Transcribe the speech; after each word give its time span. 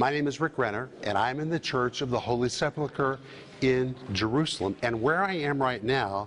My 0.00 0.10
name 0.10 0.26
is 0.26 0.40
Rick 0.40 0.56
Renner, 0.56 0.88
and 1.02 1.18
I'm 1.18 1.40
in 1.40 1.50
the 1.50 1.60
Church 1.60 2.00
of 2.00 2.08
the 2.08 2.18
Holy 2.18 2.48
Sepulchre 2.48 3.18
in 3.60 3.94
Jerusalem. 4.14 4.74
And 4.80 5.02
where 5.02 5.22
I 5.22 5.34
am 5.34 5.60
right 5.60 5.84
now 5.84 6.26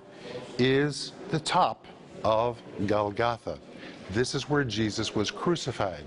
is 0.59 1.13
the 1.31 1.39
top 1.39 1.87
of 2.23 2.61
Golgotha. 2.85 3.57
This 4.11 4.35
is 4.35 4.47
where 4.47 4.63
Jesus 4.63 5.15
was 5.15 5.31
crucified. 5.31 6.03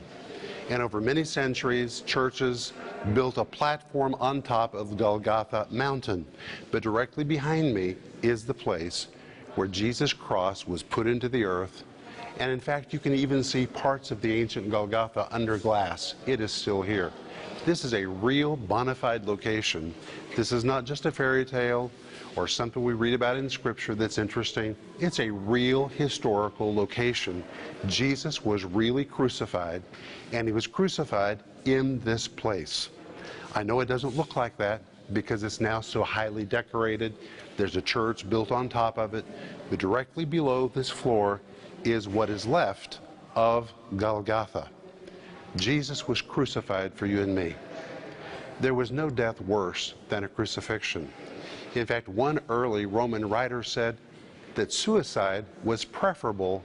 And 0.71 0.81
over 0.81 1.01
many 1.01 1.25
centuries, 1.25 2.03
churches 2.03 2.73
built 3.15 3.37
a 3.37 3.45
platform 3.45 4.15
on 4.21 4.43
top 4.43 4.73
of 4.73 4.97
Golgotha 4.97 5.67
mountain. 5.69 6.25
But 6.71 6.85
directly 6.85 7.25
behind 7.25 7.75
me 7.75 7.97
is 8.23 8.47
the 8.47 8.55
place 8.55 9.09
where 9.57 9.67
Jesus' 9.67 10.13
cross 10.13 10.69
was 10.69 10.85
put 10.85 11.09
into 11.09 11.29
the 11.29 11.43
earth. 11.43 11.83
And 12.39 12.51
in 12.51 12.61
fact, 12.61 12.93
you 12.93 12.99
can 12.99 13.15
even 13.15 13.43
see 13.43 13.67
parts 13.67 14.11
of 14.11 14.21
the 14.21 14.33
ancient 14.33 14.71
Golgotha 14.71 15.27
under 15.31 15.57
glass. 15.57 16.15
It 16.27 16.41
is 16.41 16.53
still 16.53 16.83
here. 16.83 17.13
This 17.65 17.85
is 17.85 17.95
a 17.95 18.05
real 18.05 18.57
bona 18.57 18.95
fide 18.95 19.25
location. 19.25 19.95
This 20.37 20.53
is 20.53 20.63
not 20.65 20.85
just 20.85 21.07
a 21.07 21.11
fairy 21.11 21.45
tale 21.45 21.91
or 22.37 22.47
something 22.47 22.85
we 22.85 22.93
read 22.93 23.15
about 23.15 23.39
in 23.39 23.49
Scripture 23.49 23.95
that's 23.95 24.19
interesting. 24.19 24.77
It's 25.01 25.19
a 25.21 25.31
real 25.31 25.89
historical 25.89 26.75
location. 26.75 27.43
Jesus 27.87 28.45
was 28.45 28.65
really 28.65 29.05
crucified, 29.05 29.83
and 30.33 30.47
he 30.47 30.53
was 30.53 30.67
crucified 30.67 31.43
in 31.65 31.99
this 32.01 32.29
place. 32.29 32.91
I 33.55 33.63
know 33.63 33.81
it 33.81 33.87
doesn't 33.87 34.15
look 34.15 34.37
like 34.37 34.57
that 34.59 34.83
because 35.15 35.43
it's 35.43 35.61
now 35.61 35.81
so 35.81 36.03
highly 36.03 36.45
decorated. 36.45 37.15
There's 37.57 37.77
a 37.77 37.83
church 37.83 38.29
built 38.29 38.53
on 38.53 38.69
top 38.69 38.99
of 38.99 39.15
it, 39.15 39.25
but 39.71 39.79
directly 39.79 40.27
below 40.27 40.69
this 40.69 40.91
floor 40.91 41.41
is 41.93 42.09
what 42.09 42.31
is 42.31 42.47
left 42.47 43.01
of 43.35 43.73
Golgotha. 43.97 44.69
Jesus 45.57 46.07
was 46.09 46.21
crucified 46.21 46.93
for 46.95 47.07
you 47.07 47.23
and 47.23 47.35
me. 47.35 47.55
There 48.61 48.75
was 48.75 48.91
no 48.91 49.11
death 49.11 49.41
worse 49.43 49.95
than 50.09 50.25
a 50.25 50.29
crucifixion. 50.29 51.11
In 51.75 51.87
fact, 51.87 52.09
one 52.09 52.41
early 52.49 52.87
Roman 52.87 53.29
writer 53.29 53.63
said 53.63 53.97
that 54.55 54.73
suicide 54.73 55.45
was 55.63 55.85
preferable 55.85 56.65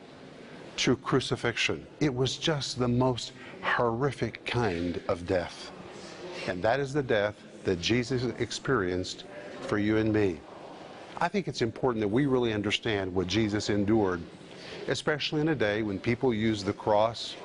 to 0.78 0.96
crucifixion. 0.96 1.86
It 2.00 2.14
was 2.14 2.38
just 2.38 2.80
the 2.80 2.88
most 2.88 3.34
horrific 3.62 4.46
kind 4.46 5.02
of 5.08 5.28
death. 5.28 5.72
And 6.48 6.64
that 6.64 6.80
is 6.80 6.94
the 6.94 7.04
death 7.04 7.36
that 7.66 7.82
Jesus 7.82 8.24
experienced 8.40 9.26
for 9.62 9.78
you 9.78 9.98
and 9.98 10.12
me. 10.12 10.40
I 11.20 11.28
think 11.28 11.48
it's 11.48 11.62
important 11.62 12.02
that 12.02 12.08
we 12.08 12.26
really 12.26 12.54
understand 12.54 13.14
what 13.14 13.28
Jesus 13.28 13.70
endured, 13.70 14.22
especially 14.88 15.42
in 15.42 15.50
a 15.50 15.56
day 15.56 15.84
when 15.84 16.00
people 16.00 16.34
use 16.34 16.64
the 16.64 16.74
cross 16.74 17.36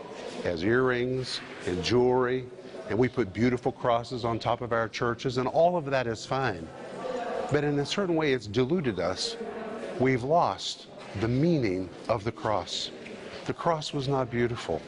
as 0.45 0.63
earrings 0.63 1.41
and 1.67 1.83
jewelry, 1.83 2.45
and 2.89 2.99
we 2.99 3.09
put 3.09 3.33
beautiful 3.33 3.73
crosses 3.73 4.25
on 4.25 4.39
top 4.39 4.61
of 4.61 4.73
our 4.73 4.89
churches, 4.89 5.39
and 5.39 5.49
all 5.49 5.77
of 5.77 5.87
that 5.87 6.07
is 6.07 6.25
fine. 6.25 6.67
But 7.51 7.65
in 7.65 7.79
a 7.79 7.87
certain 7.87 8.17
way, 8.17 8.33
it's 8.33 8.47
deluded 8.47 8.99
us. 9.01 9.37
We've 9.99 10.23
lost 10.23 10.87
the 11.21 11.29
meaning 11.29 11.89
of 12.09 12.25
the 12.25 12.33
cross. 12.33 12.91
The 13.47 13.55
cross 13.55 13.93
was 13.93 14.09
not 14.09 14.31
beautiful. 14.31 14.83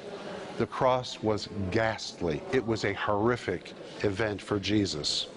The 0.58 0.66
cross 0.66 1.22
was 1.22 1.48
ghastly. 1.70 2.42
It 2.52 2.66
was 2.66 2.84
a 2.84 2.92
horrific 2.94 3.72
event 4.02 4.42
for 4.42 4.58
Jesus. 4.58 5.28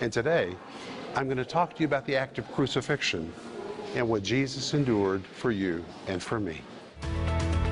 And 0.00 0.12
today, 0.12 0.54
I'm 1.14 1.26
going 1.26 1.36
to 1.38 1.44
talk 1.44 1.74
to 1.74 1.80
you 1.80 1.86
about 1.86 2.06
the 2.06 2.16
act 2.16 2.38
of 2.38 2.50
crucifixion 2.52 3.32
and 3.96 4.06
what 4.06 4.22
Jesus 4.22 4.74
endured 4.74 5.24
for 5.24 5.50
you 5.50 5.82
and 6.06 6.22
for 6.22 6.38
me. 6.38 6.60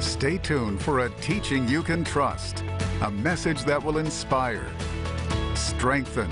Stay 0.00 0.38
tuned 0.38 0.80
for 0.82 1.00
a 1.00 1.10
teaching 1.20 1.68
you 1.68 1.82
can 1.82 2.02
trust, 2.02 2.64
a 3.02 3.10
message 3.10 3.62
that 3.64 3.82
will 3.82 3.98
inspire, 3.98 4.66
strengthen, 5.54 6.30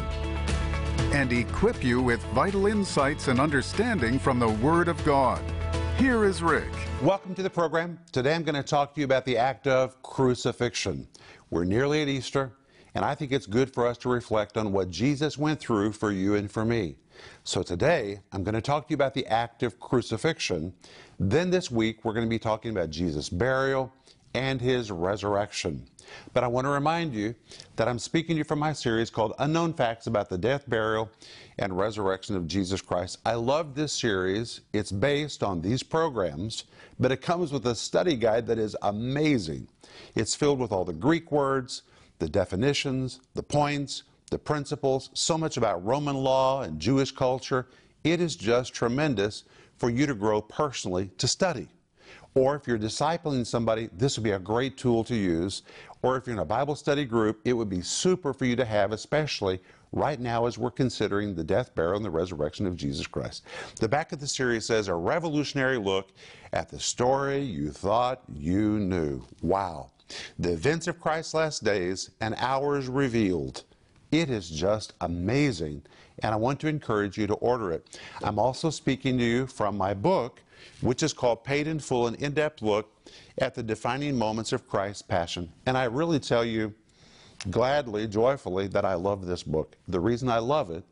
and 1.13 1.31
equip 1.31 1.85
you 1.85 2.01
with 2.01 2.23
vital 2.35 2.67
insights 2.67 3.29
and 3.29 3.39
understanding 3.39 4.19
from 4.19 4.39
the 4.39 4.49
Word 4.49 4.89
of 4.89 5.03
God. 5.05 5.43
Here 5.99 6.25
is 6.25 6.43
Rick. 6.43 6.73
Welcome 7.03 7.35
to 7.35 7.43
the 7.43 7.51
program. 7.51 7.99
Today 8.13 8.35
I'm 8.35 8.45
going 8.45 8.55
to 8.55 8.63
talk 8.63 8.95
to 8.95 9.01
you 9.01 9.05
about 9.05 9.27
the 9.27 9.37
act 9.37 9.67
of 9.67 10.03
crucifixion. 10.03 11.07
We're 11.51 11.65
nearly 11.65 12.01
at 12.01 12.09
Easter, 12.09 12.51
and 12.95 13.05
I 13.05 13.15
think 13.15 13.31
it's 13.31 13.47
good 13.47 13.75
for 13.75 13.87
us 13.87 13.99
to 13.99 14.09
reflect 14.09 14.57
on 14.57 14.73
what 14.73 14.89
Jesus 14.89 15.37
went 15.37 15.61
through 15.61 15.93
for 15.93 16.11
you 16.11 16.35
and 16.37 16.51
for 16.51 16.65
me. 16.65 16.97
So 17.45 17.63
today 17.63 18.21
I'm 18.33 18.45
going 18.45 18.55
to 18.55 18.61
talk 18.61 18.89
to 18.89 18.93
you 18.93 18.95
about 18.95 19.15
the 19.15 19.27
act 19.27 19.63
of 19.63 19.81
crucifixion. 19.81 20.73
Then 21.19 21.51
this 21.51 21.71
week 21.71 22.05
we're 22.05 22.13
going 22.13 22.27
to 22.27 22.31
be 22.31 22.39
talking 22.39 22.71
about 22.71 22.91
Jesus' 22.91 23.29
burial 23.29 23.93
and 24.35 24.61
his 24.61 24.91
resurrection. 24.91 25.85
But 26.33 26.45
I 26.45 26.47
want 26.47 26.65
to 26.67 26.71
remind 26.71 27.15
you 27.15 27.35
that 27.77 27.89
I'm 27.89 27.99
speaking 27.99 28.37
to 28.37 28.39
you 28.39 28.45
from 28.45 28.59
my 28.59 28.73
series 28.73 29.11
called 29.11 29.35
Unknown 29.39 29.75
Facts 29.75 30.07
about 30.07 30.29
the 30.29 30.39
Death, 30.39 30.69
Burial, 30.69 31.11
and 31.59 31.77
Resurrection 31.77 32.37
of 32.37 32.47
Jesus 32.47 32.81
Christ. 32.81 33.19
I 33.25 33.35
love 33.35 33.75
this 33.75 33.93
series. 33.93 34.63
It's 34.73 34.93
based 34.93 35.43
on 35.43 35.61
these 35.61 35.83
programs, 35.83 36.65
but 36.99 37.13
it 37.13 37.23
comes 37.23 37.53
with 37.53 37.67
a 37.67 37.75
study 37.75 38.17
guide 38.17 38.47
that 38.47 38.59
is 38.59 38.77
amazing. 38.83 39.69
It's 40.15 40.35
filled 40.35 40.59
with 40.59 40.73
all 40.73 40.85
the 40.85 40.93
Greek 40.93 41.31
words, 41.31 41.83
the 42.19 42.29
definitions, 42.29 43.21
the 43.35 43.43
points, 43.43 44.05
the 44.33 44.39
principles, 44.39 45.11
so 45.13 45.37
much 45.37 45.59
about 45.59 45.85
Roman 45.85 46.17
law 46.17 46.63
and 46.63 46.81
Jewish 46.81 47.13
culture. 47.13 47.69
It 48.03 48.21
is 48.21 48.35
just 48.35 48.73
tremendous 48.73 49.45
for 49.77 49.91
you 49.91 50.07
to 50.07 50.15
grow 50.15 50.41
personally 50.41 51.11
to 51.19 51.29
study. 51.29 51.69
Or 52.35 52.57
if 52.57 52.67
you're 52.67 52.79
discipling 52.79 53.47
somebody, 53.47 53.91
this 53.93 54.17
would 54.17 54.25
be 54.25 54.31
a 54.31 54.39
great 54.39 54.79
tool 54.79 55.05
to 55.05 55.15
use. 55.15 55.65
Or 56.01 56.17
if 56.17 56.27
you're 56.27 56.33
in 56.33 56.41
a 56.41 56.47
Bible 56.47 56.75
study 56.75 57.05
group, 57.05 57.41
it 57.45 57.53
would 57.53 57.69
be 57.69 57.83
super 57.83 58.33
for 58.33 58.47
you 58.47 58.57
to 58.57 58.65
have, 58.65 58.93
especially 58.93 59.61
right 59.93 60.19
now 60.19 60.47
as 60.47 60.57
we're 60.57 60.71
considering 60.71 61.35
the 61.35 61.45
death, 61.45 61.75
burial, 61.75 61.97
and 61.97 62.05
the 62.05 62.11
resurrection 62.11 62.67
of 62.67 62.75
Jesus 62.75 63.07
Christ. 63.07 63.45
The 63.81 63.89
back 63.89 64.13
of 64.13 64.19
the 64.19 64.27
series 64.27 64.65
says 64.65 64.89
a 64.89 64.95
revolutionary 64.95 65.77
look 65.77 66.09
at 66.55 66.71
the 66.71 66.81
story 66.81 67.41
you 67.41 67.71
thought 67.71 68.23
you 68.35 68.79
knew. 68.79 69.23
Wow. 69.43 69.91
The 70.39 70.53
events 70.53 70.89
of 70.89 70.99
Christ's 70.99 71.35
last 71.35 71.65
days 71.65 72.11
and 72.23 72.35
hours 72.39 72.89
revealed. 72.89 73.65
It 74.13 74.29
is 74.29 74.51
just 74.51 74.93
amazing, 75.01 75.81
and 76.23 76.35
I 76.35 76.37
want 76.37 76.61
to 76.61 76.69
encourage 76.69 77.17
you 77.17 77.27
to 77.29 77.35
order 77.37 77.73
it. 77.73 77.99
I'm 78.23 78.39
also 78.39 78.69
speaking 78.69 79.17
to 79.17 79.25
you 79.25 79.47
from 79.47 79.75
my 79.75 79.95
book, 79.95 80.43
which 80.83 81.03
is 81.03 81.15
called 81.15 81.45
Paid 81.45 81.67
in 81.67 81.81
Full 81.81 82.09
An 82.09 82.17
In 82.17 82.33
Depth 82.33 82.61
Look 82.61 82.95
at 83.39 83.55
the 83.55 83.63
Defining 83.63 84.19
Moments 84.19 84.53
of 84.53 84.69
Christ's 84.69 85.01
Passion. 85.01 85.51
And 85.65 85.79
I 85.79 85.85
really 85.85 86.21
tell 86.21 86.45
you, 86.45 86.75
gladly, 87.51 88.07
joyfully, 88.07 88.67
that 88.67 88.85
I 88.85 88.95
love 88.95 89.25
this 89.25 89.43
book. 89.43 89.77
The 89.89 90.01
reason 90.01 90.29
I 90.29 90.41
love 90.41 90.71
it 90.71 90.85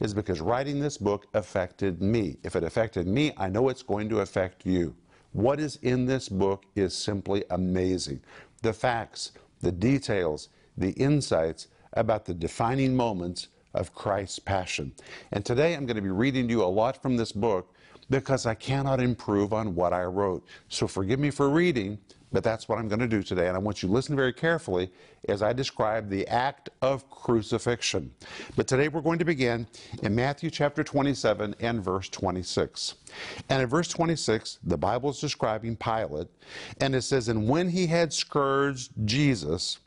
is 0.00 0.14
because 0.14 0.40
writing 0.40 0.80
this 0.80 0.96
book 0.96 1.26
affected 1.34 2.00
me. 2.00 2.38
If 2.42 2.56
it 2.56 2.64
affected 2.64 3.06
me, 3.06 3.34
I 3.36 3.50
know 3.50 3.68
it's 3.68 3.82
going 3.82 4.08
to 4.08 4.20
affect 4.20 4.64
you. 4.64 4.96
What 5.32 5.60
is 5.60 5.76
in 5.82 6.06
this 6.06 6.30
book 6.30 6.64
is 6.74 6.96
simply 6.96 7.44
amazing. 7.50 8.20
The 8.62 8.72
facts, 8.72 9.32
the 9.60 9.72
details, 9.72 10.48
the 10.78 10.92
insights 10.92 11.66
about 11.96 12.24
the 12.24 12.34
defining 12.34 12.94
moments 12.94 13.48
of 13.74 13.94
Christ's 13.94 14.38
passion. 14.38 14.92
And 15.32 15.44
today 15.44 15.74
I'm 15.74 15.86
going 15.86 15.96
to 15.96 16.02
be 16.02 16.08
reading 16.08 16.46
to 16.48 16.52
you 16.52 16.62
a 16.62 16.64
lot 16.64 17.00
from 17.02 17.16
this 17.16 17.32
book 17.32 17.74
because 18.08 18.46
I 18.46 18.54
cannot 18.54 19.00
improve 19.00 19.52
on 19.52 19.74
what 19.74 19.92
I 19.92 20.04
wrote. 20.04 20.46
So 20.68 20.86
forgive 20.86 21.18
me 21.18 21.30
for 21.30 21.48
reading, 21.48 21.98
but 22.32 22.44
that's 22.44 22.68
what 22.68 22.78
I'm 22.78 22.88
going 22.88 23.00
to 23.00 23.08
do 23.08 23.22
today. 23.22 23.48
And 23.48 23.56
I 23.56 23.60
want 23.60 23.82
you 23.82 23.88
to 23.88 23.94
listen 23.94 24.14
very 24.14 24.32
carefully 24.32 24.90
as 25.28 25.42
I 25.42 25.52
describe 25.52 26.08
the 26.08 26.26
act 26.28 26.70
of 26.82 27.08
crucifixion. 27.10 28.12
But 28.54 28.66
today 28.68 28.88
we're 28.88 29.00
going 29.00 29.18
to 29.18 29.24
begin 29.24 29.66
in 30.02 30.14
Matthew 30.14 30.50
chapter 30.50 30.84
27 30.84 31.56
and 31.60 31.82
verse 31.82 32.08
26. 32.08 32.94
And 33.48 33.62
in 33.62 33.68
verse 33.68 33.88
26, 33.88 34.58
the 34.64 34.76
Bible 34.76 35.10
is 35.10 35.20
describing 35.20 35.76
Pilate, 35.76 36.28
and 36.80 36.94
it 36.94 37.02
says, 37.02 37.28
And 37.28 37.48
when 37.48 37.68
he 37.68 37.86
had 37.86 38.12
scourged 38.12 38.92
Jesus, 39.04 39.78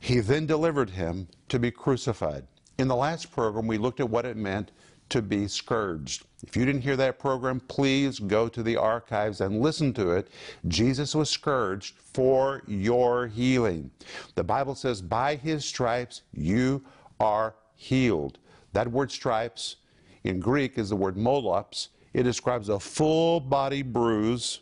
he 0.00 0.20
then 0.20 0.46
delivered 0.46 0.90
him 0.90 1.28
to 1.48 1.58
be 1.58 1.70
crucified. 1.70 2.46
In 2.78 2.88
the 2.88 2.96
last 2.96 3.30
program, 3.32 3.66
we 3.66 3.78
looked 3.78 4.00
at 4.00 4.08
what 4.08 4.24
it 4.24 4.36
meant 4.36 4.72
to 5.10 5.20
be 5.20 5.46
scourged. 5.46 6.24
If 6.42 6.56
you 6.56 6.64
didn't 6.64 6.80
hear 6.80 6.96
that 6.96 7.18
program, 7.18 7.60
please 7.60 8.18
go 8.18 8.48
to 8.48 8.62
the 8.62 8.76
archives 8.76 9.42
and 9.42 9.60
listen 9.60 9.92
to 9.94 10.12
it. 10.12 10.28
Jesus 10.68 11.14
was 11.14 11.28
scourged 11.28 11.96
for 11.98 12.62
your 12.66 13.26
healing. 13.26 13.90
The 14.36 14.44
Bible 14.44 14.74
says, 14.74 15.02
by 15.02 15.36
his 15.36 15.66
stripes 15.66 16.22
you 16.32 16.82
are 17.20 17.54
healed. 17.74 18.38
That 18.72 18.90
word 18.90 19.12
stripes 19.12 19.76
in 20.24 20.40
Greek 20.40 20.78
is 20.78 20.88
the 20.88 20.96
word 20.96 21.16
molops. 21.16 21.88
It 22.14 22.22
describes 22.22 22.70
a 22.70 22.80
full 22.80 23.38
body 23.38 23.82
bruise, 23.82 24.60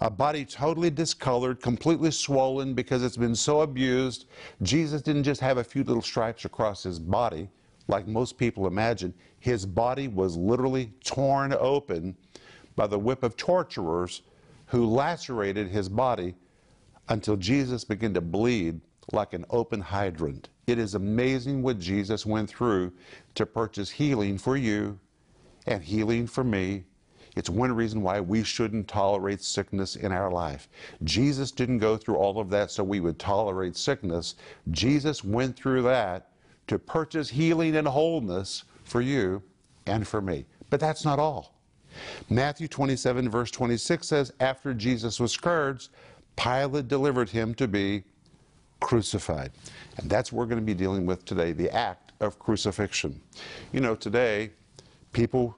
a 0.00 0.10
body 0.10 0.44
totally 0.44 0.90
discolored, 0.90 1.60
completely 1.60 2.10
swollen 2.10 2.74
because 2.74 3.02
it's 3.02 3.16
been 3.16 3.34
so 3.34 3.60
abused. 3.62 4.26
Jesus 4.62 5.02
didn't 5.02 5.24
just 5.24 5.40
have 5.40 5.58
a 5.58 5.64
few 5.64 5.84
little 5.84 6.02
stripes 6.02 6.44
across 6.44 6.82
his 6.82 6.98
body 6.98 7.48
like 7.88 8.06
most 8.06 8.36
people 8.36 8.66
imagine. 8.66 9.14
His 9.38 9.64
body 9.64 10.08
was 10.08 10.36
literally 10.36 10.92
torn 11.04 11.54
open 11.58 12.16
by 12.74 12.86
the 12.86 12.98
whip 12.98 13.22
of 13.22 13.36
torturers 13.36 14.22
who 14.66 14.86
lacerated 14.86 15.68
his 15.68 15.88
body 15.88 16.34
until 17.08 17.36
Jesus 17.36 17.84
began 17.84 18.12
to 18.14 18.20
bleed 18.20 18.80
like 19.12 19.32
an 19.32 19.44
open 19.50 19.80
hydrant. 19.80 20.48
It 20.66 20.78
is 20.78 20.94
amazing 20.94 21.62
what 21.62 21.78
Jesus 21.78 22.26
went 22.26 22.50
through 22.50 22.92
to 23.36 23.46
purchase 23.46 23.90
healing 23.90 24.36
for 24.36 24.56
you 24.56 24.98
and 25.66 25.82
healing 25.82 26.26
for 26.26 26.42
me. 26.42 26.84
It's 27.36 27.50
one 27.50 27.72
reason 27.72 28.02
why 28.02 28.20
we 28.20 28.42
shouldn't 28.42 28.88
tolerate 28.88 29.42
sickness 29.42 29.96
in 29.96 30.10
our 30.10 30.30
life. 30.30 30.68
Jesus 31.04 31.52
didn't 31.52 31.78
go 31.78 31.96
through 31.96 32.16
all 32.16 32.40
of 32.40 32.48
that 32.50 32.70
so 32.70 32.82
we 32.82 33.00
would 33.00 33.18
tolerate 33.18 33.76
sickness. 33.76 34.36
Jesus 34.70 35.22
went 35.22 35.54
through 35.54 35.82
that 35.82 36.30
to 36.66 36.78
purchase 36.78 37.28
healing 37.28 37.76
and 37.76 37.86
wholeness 37.86 38.64
for 38.84 39.02
you 39.02 39.42
and 39.86 40.08
for 40.08 40.20
me. 40.20 40.46
But 40.70 40.80
that's 40.80 41.04
not 41.04 41.18
all. 41.18 41.54
Matthew 42.30 42.68
27, 42.68 43.28
verse 43.28 43.50
26 43.50 44.06
says, 44.06 44.32
After 44.40 44.74
Jesus 44.74 45.20
was 45.20 45.32
scourged, 45.32 45.90
Pilate 46.36 46.88
delivered 46.88 47.30
him 47.30 47.54
to 47.54 47.68
be 47.68 48.04
crucified. 48.80 49.52
And 49.98 50.10
that's 50.10 50.32
what 50.32 50.40
we're 50.40 50.46
going 50.46 50.60
to 50.60 50.64
be 50.64 50.74
dealing 50.74 51.06
with 51.06 51.24
today 51.24 51.52
the 51.52 51.70
act 51.70 52.12
of 52.20 52.38
crucifixion. 52.38 53.20
You 53.72 53.80
know, 53.80 53.94
today, 53.94 54.50
people 55.12 55.56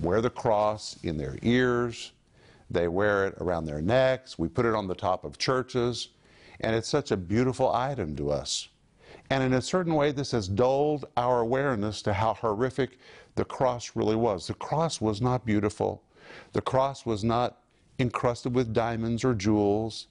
wear 0.00 0.20
the 0.20 0.30
cross 0.30 0.96
in 1.02 1.16
their 1.16 1.38
ears, 1.42 2.12
they 2.70 2.88
wear 2.88 3.26
it 3.26 3.34
around 3.38 3.64
their 3.64 3.82
necks, 3.82 4.38
we 4.38 4.48
put 4.48 4.66
it 4.66 4.74
on 4.74 4.86
the 4.86 4.94
top 4.94 5.24
of 5.24 5.38
churches, 5.38 6.08
and 6.60 6.74
it's 6.74 6.88
such 6.88 7.10
a 7.10 7.16
beautiful 7.16 7.72
item 7.72 8.14
to 8.16 8.30
us. 8.30 8.68
And 9.30 9.42
in 9.42 9.54
a 9.54 9.62
certain 9.62 9.94
way, 9.94 10.12
this 10.12 10.32
has 10.32 10.48
dulled 10.48 11.06
our 11.16 11.40
awareness 11.40 12.02
to 12.02 12.12
how 12.12 12.34
horrific 12.34 12.98
the 13.36 13.44
cross 13.44 13.92
really 13.94 14.16
was. 14.16 14.46
The 14.46 14.54
cross 14.54 15.00
was 15.00 15.20
not 15.20 15.46
beautiful. 15.46 16.02
The 16.52 16.60
cross 16.60 17.06
was 17.06 17.22
not 17.22 17.58
encrusted 17.98 18.54
with 18.54 18.72
diamonds 18.72 19.24
or 19.24 19.34
jewels. 19.34 20.08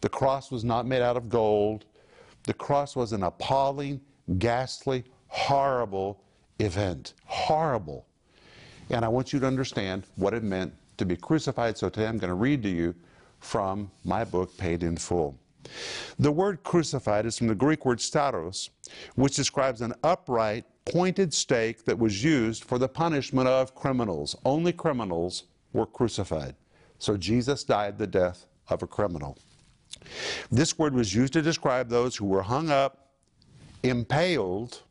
The 0.00 0.08
cross 0.08 0.50
was 0.50 0.64
not 0.64 0.86
made 0.86 1.02
out 1.02 1.16
of 1.16 1.28
gold. 1.28 1.84
The 2.44 2.54
cross 2.54 2.96
was 2.96 3.12
an 3.12 3.22
appalling, 3.22 4.00
ghastly, 4.38 5.04
horrible 5.28 6.20
event. 6.58 7.14
Horrible. 7.24 8.06
And 8.92 9.04
I 9.04 9.08
want 9.08 9.32
you 9.32 9.40
to 9.40 9.46
understand 9.46 10.04
what 10.16 10.34
it 10.34 10.42
meant 10.42 10.74
to 10.98 11.06
be 11.06 11.16
crucified. 11.16 11.78
So 11.78 11.88
today 11.88 12.06
I'm 12.06 12.18
going 12.18 12.28
to 12.28 12.34
read 12.34 12.62
to 12.62 12.68
you 12.68 12.94
from 13.40 13.90
my 14.04 14.22
book, 14.22 14.56
Paid 14.58 14.82
in 14.82 14.96
Full. 14.96 15.36
The 16.18 16.30
word 16.30 16.62
crucified 16.62 17.24
is 17.24 17.38
from 17.38 17.46
the 17.46 17.54
Greek 17.54 17.86
word 17.86 17.98
stauros, 17.98 18.68
which 19.14 19.34
describes 19.34 19.80
an 19.80 19.94
upright, 20.02 20.64
pointed 20.84 21.32
stake 21.32 21.84
that 21.86 21.98
was 21.98 22.22
used 22.22 22.64
for 22.64 22.78
the 22.78 22.88
punishment 22.88 23.48
of 23.48 23.74
criminals. 23.74 24.36
Only 24.44 24.72
criminals 24.72 25.44
were 25.72 25.86
crucified. 25.86 26.54
So 26.98 27.16
Jesus 27.16 27.64
died 27.64 27.96
the 27.96 28.06
death 28.06 28.46
of 28.68 28.82
a 28.82 28.86
criminal. 28.86 29.38
This 30.50 30.78
word 30.78 30.94
was 30.94 31.14
used 31.14 31.32
to 31.32 31.42
describe 31.42 31.88
those 31.88 32.16
who 32.16 32.26
were 32.26 32.42
hung 32.42 32.70
up, 32.70 33.08
impaled, 33.82 34.82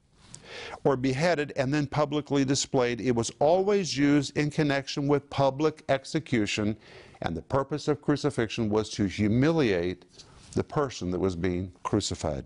or 0.84 0.96
beheaded 0.98 1.54
and 1.56 1.74
then 1.74 1.88
publicly 1.88 2.46
displayed. 2.46 3.02
It 3.02 3.16
was 3.16 3.32
always 3.40 3.98
used 3.98 4.38
in 4.38 4.50
connection 4.50 5.08
with 5.08 5.30
public 5.30 5.84
execution, 5.90 6.78
and 7.22 7.36
the 7.36 7.42
purpose 7.42 7.88
of 7.88 8.02
crucifixion 8.02 8.70
was 8.70 8.90
to 8.92 9.06
humiliate 9.06 10.06
the 10.54 10.64
person 10.64 11.12
that 11.12 11.20
was 11.20 11.36
being 11.36 11.72
crucified. 11.84 12.46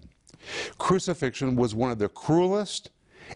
Crucifixion 0.78 1.56
was 1.56 1.74
one 1.74 1.92
of 1.92 2.00
the 2.00 2.10
cruelest 2.10 2.92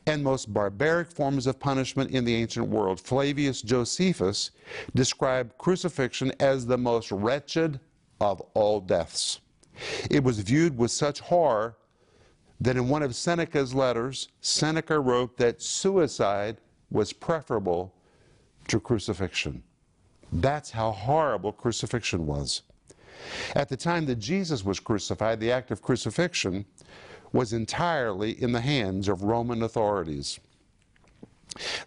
and 0.05 0.23
most 0.23 0.53
barbaric 0.53 1.11
forms 1.11 1.47
of 1.47 1.59
punishment 1.59 2.11
in 2.11 2.23
the 2.23 2.35
ancient 2.35 2.67
world. 2.67 2.99
Flavius 2.99 3.61
Josephus 3.61 4.51
described 4.93 5.57
crucifixion 5.57 6.31
as 6.39 6.65
the 6.65 6.77
most 6.77 7.11
wretched 7.11 7.79
of 8.21 8.39
all 8.53 8.79
deaths. 8.79 9.39
It 10.11 10.23
was 10.23 10.39
viewed 10.39 10.77
with 10.77 10.91
such 10.91 11.19
horror 11.21 11.77
that 12.61 12.77
in 12.77 12.89
one 12.89 13.03
of 13.03 13.15
Seneca's 13.15 13.73
letters, 13.73 14.27
Seneca 14.41 14.99
wrote 14.99 15.37
that 15.37 15.61
suicide 15.61 16.57
was 16.91 17.13
preferable 17.13 17.93
to 18.67 18.79
crucifixion. 18.79 19.63
That's 20.31 20.71
how 20.71 20.91
horrible 20.91 21.51
crucifixion 21.51 22.27
was. 22.27 22.63
At 23.55 23.69
the 23.69 23.77
time 23.77 24.05
that 24.05 24.19
Jesus 24.19 24.63
was 24.63 24.79
crucified, 24.79 25.39
the 25.39 25.51
act 25.51 25.71
of 25.71 25.81
crucifixion 25.81 26.65
was 27.31 27.53
entirely 27.53 28.41
in 28.41 28.51
the 28.51 28.61
hands 28.61 29.07
of 29.07 29.23
Roman 29.23 29.63
authorities. 29.63 30.39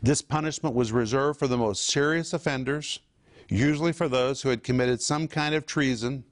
This 0.03 0.23
punishment 0.23 0.75
was 0.75 0.93
reserved 0.93 1.39
for 1.39 1.47
the 1.47 1.57
most 1.57 1.87
serious 1.87 2.33
offenders, 2.33 3.01
usually 3.49 3.93
for 3.93 4.09
those 4.09 4.43
who 4.43 4.49
had 4.49 4.63
committed 4.63 5.01
some 5.01 5.29
kind 5.29 5.55
of 5.55 5.67
treason 5.67 6.25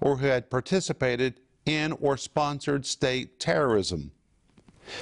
or 0.00 0.16
who 0.16 0.26
had 0.26 0.50
participated 0.50 1.40
in 1.66 1.92
or 1.92 2.16
sponsored 2.16 2.86
state 2.86 3.38
terrorism. 3.38 4.10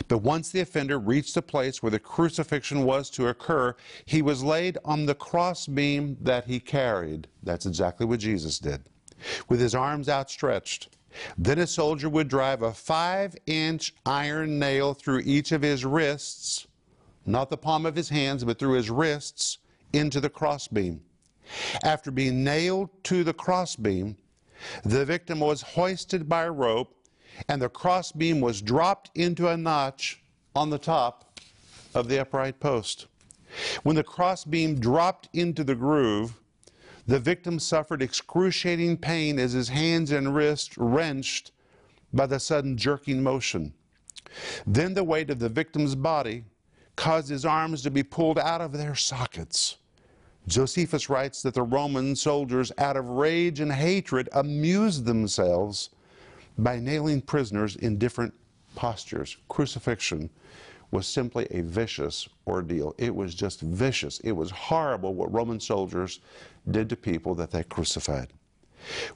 But 0.09 0.19
once 0.19 0.51
the 0.51 0.61
offender 0.61 0.99
reached 0.99 1.35
the 1.35 1.43
place 1.43 1.83
where 1.83 1.91
the 1.91 1.99
crucifixion 1.99 2.85
was 2.85 3.11
to 3.11 3.29
occur, 3.29 3.75
he 4.05 4.23
was 4.23 4.43
laid 4.43 4.79
on 4.85 5.07
the 5.07 5.15
crossbeam 5.15 6.17
that 6.21 6.45
he 6.45 6.61
carried. 6.61 7.27
That's 7.43 7.67
exactly 7.67 8.07
what 8.07 8.21
Jesus 8.21 8.59
did, 8.59 8.83
with 9.49 9.61
his 9.61 9.75
arms 9.75 10.09
outstretched. 10.09 10.97
Then 11.37 11.59
a 11.59 11.67
soldier 11.67 12.09
would 12.09 12.29
drive 12.29 12.63
a 12.63 12.73
five 12.73 13.37
inch 13.47 13.95
iron 14.07 14.59
nail 14.59 14.95
through 14.95 15.23
each 15.25 15.53
of 15.53 15.63
his 15.63 15.85
wrists, 15.85 16.67
not 17.27 17.51
the 17.51 17.57
palm 17.57 17.85
of 17.85 17.97
his 17.97 18.09
hands, 18.09 18.45
but 18.45 18.59
through 18.59 18.75
his 18.75 18.91
wrists, 18.91 19.59
into 19.93 20.21
the 20.21 20.31
crossbeam. 20.31 21.03
After 21.85 22.11
being 22.11 22.45
nailed 22.45 22.89
to 23.05 23.25
the 23.25 23.35
crossbeam, 23.35 24.17
the 24.85 25.05
victim 25.05 25.41
was 25.41 25.63
hoisted 25.63 26.29
by 26.29 26.45
a 26.45 26.51
rope, 26.51 26.95
and 27.49 27.61
the 27.61 27.69
crossbeam 27.69 28.41
was 28.41 28.63
dropped 28.63 29.11
into 29.15 29.49
a 29.49 29.57
notch 29.57 30.23
on 30.55 30.71
the 30.71 30.79
top 30.79 31.41
of 31.95 32.09
the 32.09 32.21
upright 32.21 32.61
post. 32.61 33.07
When 33.83 33.97
the 33.97 34.05
crossbeam 34.05 34.81
dropped 34.81 35.29
into 35.33 35.65
the 35.65 35.75
groove, 35.75 36.41
the 37.07 37.19
victim 37.19 37.59
suffered 37.59 38.03
excruciating 38.03 38.99
pain 38.99 39.39
as 39.39 39.53
his 39.53 39.69
hands 39.69 40.13
and 40.13 40.35
wrists 40.35 40.79
wrenched 40.79 41.51
by 42.13 42.27
the 42.27 42.39
sudden 42.39 42.77
jerking 42.77 43.23
motion. 43.23 43.75
Then 44.67 44.95
the 44.95 45.05
weight 45.05 45.31
of 45.31 45.39
the 45.39 45.49
victim's 45.49 45.95
body 45.95 46.45
caused 46.97 47.29
his 47.29 47.45
arms 47.45 47.83
to 47.83 47.91
be 47.91 48.03
pulled 48.03 48.39
out 48.39 48.61
of 48.61 48.73
their 48.73 48.95
sockets. 48.95 49.77
Josephus 50.49 51.09
writes 51.09 51.43
that 51.43 51.55
the 51.55 51.63
Roman 51.63 52.17
soldiers, 52.17 52.73
out 52.79 52.97
of 52.97 53.09
rage 53.09 53.61
and 53.61 53.73
hatred, 53.73 54.29
amused 54.33 55.05
themselves 55.05 55.91
by 56.59 56.79
nailing 56.79 57.21
prisoners 57.21 57.77
in 57.77 57.99
different 57.99 58.35
postures. 58.75 59.37
Crucifixion 59.49 60.29
was 60.91 61.07
simply 61.07 61.47
a 61.51 61.63
vicious 61.63 62.29
ordeal. 62.47 62.95
It 62.99 63.15
was 63.15 63.35
just 63.35 63.61
vicious. 63.61 64.21
It 64.21 64.33
was 64.33 64.51
horrible 64.51 65.15
what 65.15 65.33
Roman 65.33 65.61
soldiers 65.61 66.21
did 66.71 66.89
to 66.91 66.97
people 66.97 67.35
that 67.37 67.51
they 67.51 67.65
crucified. 67.65 68.33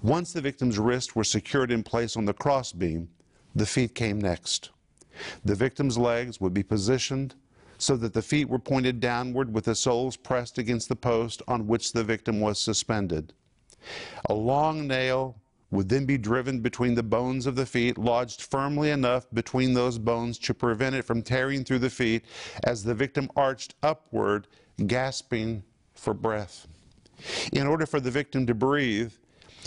Once 0.03 0.33
the 0.33 0.41
victim's 0.41 0.79
wrists 0.79 1.15
were 1.15 1.25
secured 1.25 1.71
in 1.71 1.83
place 1.83 2.17
on 2.17 2.25
the 2.25 2.33
crossbeam, 2.33 3.09
the 3.55 3.67
feet 3.67 3.95
came 3.95 4.21
next. 4.21 4.71
The 5.45 5.55
victim's 5.55 5.99
legs 5.99 6.41
would 6.41 6.55
be 6.55 6.63
positioned 6.63 7.35
so 7.79 7.97
that 7.97 8.13
the 8.13 8.23
feet 8.23 8.49
were 8.49 8.59
pointed 8.59 9.01
downward 9.01 9.53
with 9.53 9.65
the 9.65 9.75
soles 9.75 10.17
pressed 10.17 10.59
against 10.59 10.89
the 10.89 10.97
post 10.97 11.43
on 11.47 11.67
which 11.67 11.93
the 11.93 12.05
victim 12.05 12.41
was 12.41 12.59
suspended. 12.59 13.33
A 14.29 14.35
long 14.35 14.87
nail 14.87 15.37
would 15.71 15.89
then 15.89 16.07
be 16.07 16.17
driven 16.17 16.61
between 16.61 16.95
the 16.95 17.03
bones 17.03 17.47
of 17.47 17.57
the 17.57 17.67
feet, 17.67 17.99
lodged 17.99 18.43
firmly 18.43 18.91
enough 18.91 19.27
between 19.33 19.75
those 19.75 19.99
bones 19.99 20.39
to 20.39 20.55
prevent 20.55 20.95
it 20.95 21.03
from 21.03 21.23
tearing 21.23 21.65
through 21.65 21.81
the 21.81 21.91
feet 21.91 22.25
as 22.65 22.85
the 22.85 22.95
victim 22.95 23.29
arched 23.37 23.75
upward, 23.83 24.47
gasping 24.87 25.63
for 25.95 26.15
breath. 26.15 26.69
In 27.53 27.67
order 27.67 27.87
for 27.87 28.01
the 28.01 28.11
victim 28.11 28.47
to 28.47 28.55
breathe, 28.55 29.13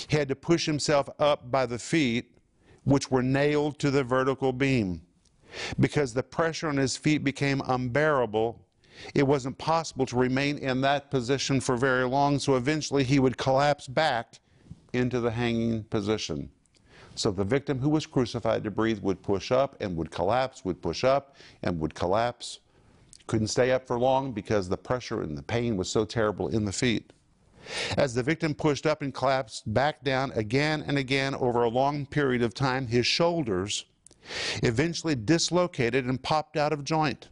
he 0.07 0.17
had 0.17 0.29
to 0.29 0.35
push 0.35 0.65
himself 0.65 1.09
up 1.19 1.51
by 1.51 1.65
the 1.65 1.79
feet, 1.79 2.37
which 2.85 3.11
were 3.11 3.23
nailed 3.23 3.79
to 3.79 3.91
the 3.91 4.03
vertical 4.03 4.53
beam. 4.53 5.01
Because 5.79 6.13
the 6.13 6.23
pressure 6.23 6.67
on 6.67 6.77
his 6.77 6.97
feet 6.97 7.23
became 7.23 7.61
unbearable, 7.67 8.59
it 9.15 9.25
wasn't 9.25 9.57
possible 9.57 10.05
to 10.07 10.17
remain 10.17 10.57
in 10.57 10.81
that 10.81 11.09
position 11.09 11.59
for 11.61 11.77
very 11.77 12.05
long, 12.05 12.39
so 12.39 12.55
eventually 12.55 13.03
he 13.03 13.19
would 13.19 13.37
collapse 13.37 13.87
back 13.87 14.39
into 14.93 15.19
the 15.19 15.31
hanging 15.31 15.83
position. 15.85 16.49
So 17.15 17.31
the 17.31 17.43
victim 17.43 17.79
who 17.79 17.89
was 17.89 18.05
crucified 18.05 18.63
to 18.63 18.71
breathe 18.71 18.99
would 18.99 19.21
push 19.21 19.51
up 19.51 19.75
and 19.81 19.95
would 19.97 20.11
collapse, 20.11 20.63
would 20.63 20.81
push 20.81 21.03
up 21.03 21.35
and 21.63 21.79
would 21.79 21.93
collapse. 21.93 22.59
Couldn't 23.27 23.47
stay 23.47 23.71
up 23.71 23.85
for 23.85 23.99
long 23.99 24.31
because 24.31 24.69
the 24.69 24.77
pressure 24.77 25.21
and 25.21 25.37
the 25.37 25.43
pain 25.43 25.77
was 25.77 25.89
so 25.89 26.05
terrible 26.05 26.47
in 26.47 26.65
the 26.65 26.71
feet. 26.71 27.11
As 27.97 28.13
the 28.13 28.23
victim 28.23 28.55
pushed 28.55 28.85
up 28.85 29.01
and 29.01 29.13
collapsed 29.13 29.71
back 29.73 30.03
down 30.03 30.31
again 30.31 30.83
and 30.87 30.97
again 30.97 31.35
over 31.35 31.63
a 31.63 31.69
long 31.69 32.05
period 32.05 32.41
of 32.41 32.53
time, 32.53 32.87
his 32.87 33.05
shoulders 33.05 33.85
eventually 34.63 35.15
dislocated 35.15 36.05
and 36.05 36.21
popped 36.21 36.57
out 36.57 36.73
of 36.73 36.83
joint. 36.83 37.29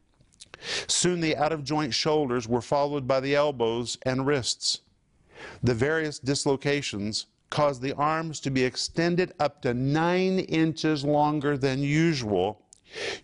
Soon 0.88 1.22
the 1.22 1.36
out 1.36 1.52
of 1.52 1.64
joint 1.64 1.94
shoulders 1.94 2.48
were 2.48 2.62
followed 2.62 3.08
by 3.08 3.20
the 3.20 3.36
elbows 3.36 3.98
and 4.04 4.26
wrists. 4.26 4.82
The 5.62 5.76
various 5.76 6.20
dislocations 6.20 7.28
caused 7.50 7.82
the 7.82 7.94
arms 7.94 8.40
to 8.42 8.50
be 8.50 8.64
extended 8.64 9.34
up 9.40 9.62
to 9.62 9.74
nine 9.74 10.40
inches 10.40 11.06
longer 11.06 11.58
than 11.58 11.82
usual 11.82 12.64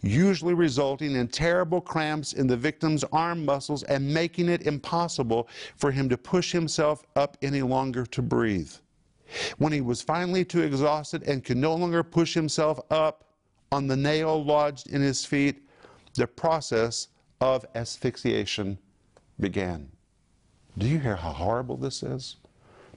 usually 0.01 0.53
resulting 0.53 1.15
in 1.15 1.27
terrible 1.27 1.81
cramps 1.81 2.33
in 2.33 2.47
the 2.47 2.57
victim's 2.57 3.03
arm 3.05 3.45
muscles 3.45 3.83
and 3.83 4.13
making 4.13 4.49
it 4.49 4.63
impossible 4.63 5.47
for 5.77 5.91
him 5.91 6.09
to 6.09 6.17
push 6.17 6.51
himself 6.51 7.03
up 7.15 7.37
any 7.41 7.61
longer 7.61 8.05
to 8.05 8.21
breathe. 8.21 8.71
When 9.57 9.71
he 9.73 9.81
was 9.81 10.01
finally 10.01 10.45
too 10.45 10.61
exhausted 10.61 11.23
and 11.23 11.43
could 11.43 11.57
no 11.57 11.75
longer 11.75 12.03
push 12.03 12.33
himself 12.33 12.79
up 12.91 13.22
on 13.73 13.87
the 13.87 13.97
nail 13.97 14.45
lodged 14.45 14.91
in 14.91 15.01
his 15.01 15.25
feet, 15.25 15.67
the 16.13 16.27
process 16.27 17.07
of 17.41 17.65
asphyxiation 17.73 18.77
began. 19.39 19.89
Do 20.77 20.87
you 20.87 20.99
hear 20.99 21.15
how 21.15 21.31
horrible 21.31 21.75
this 21.75 22.03
is? 22.03 22.35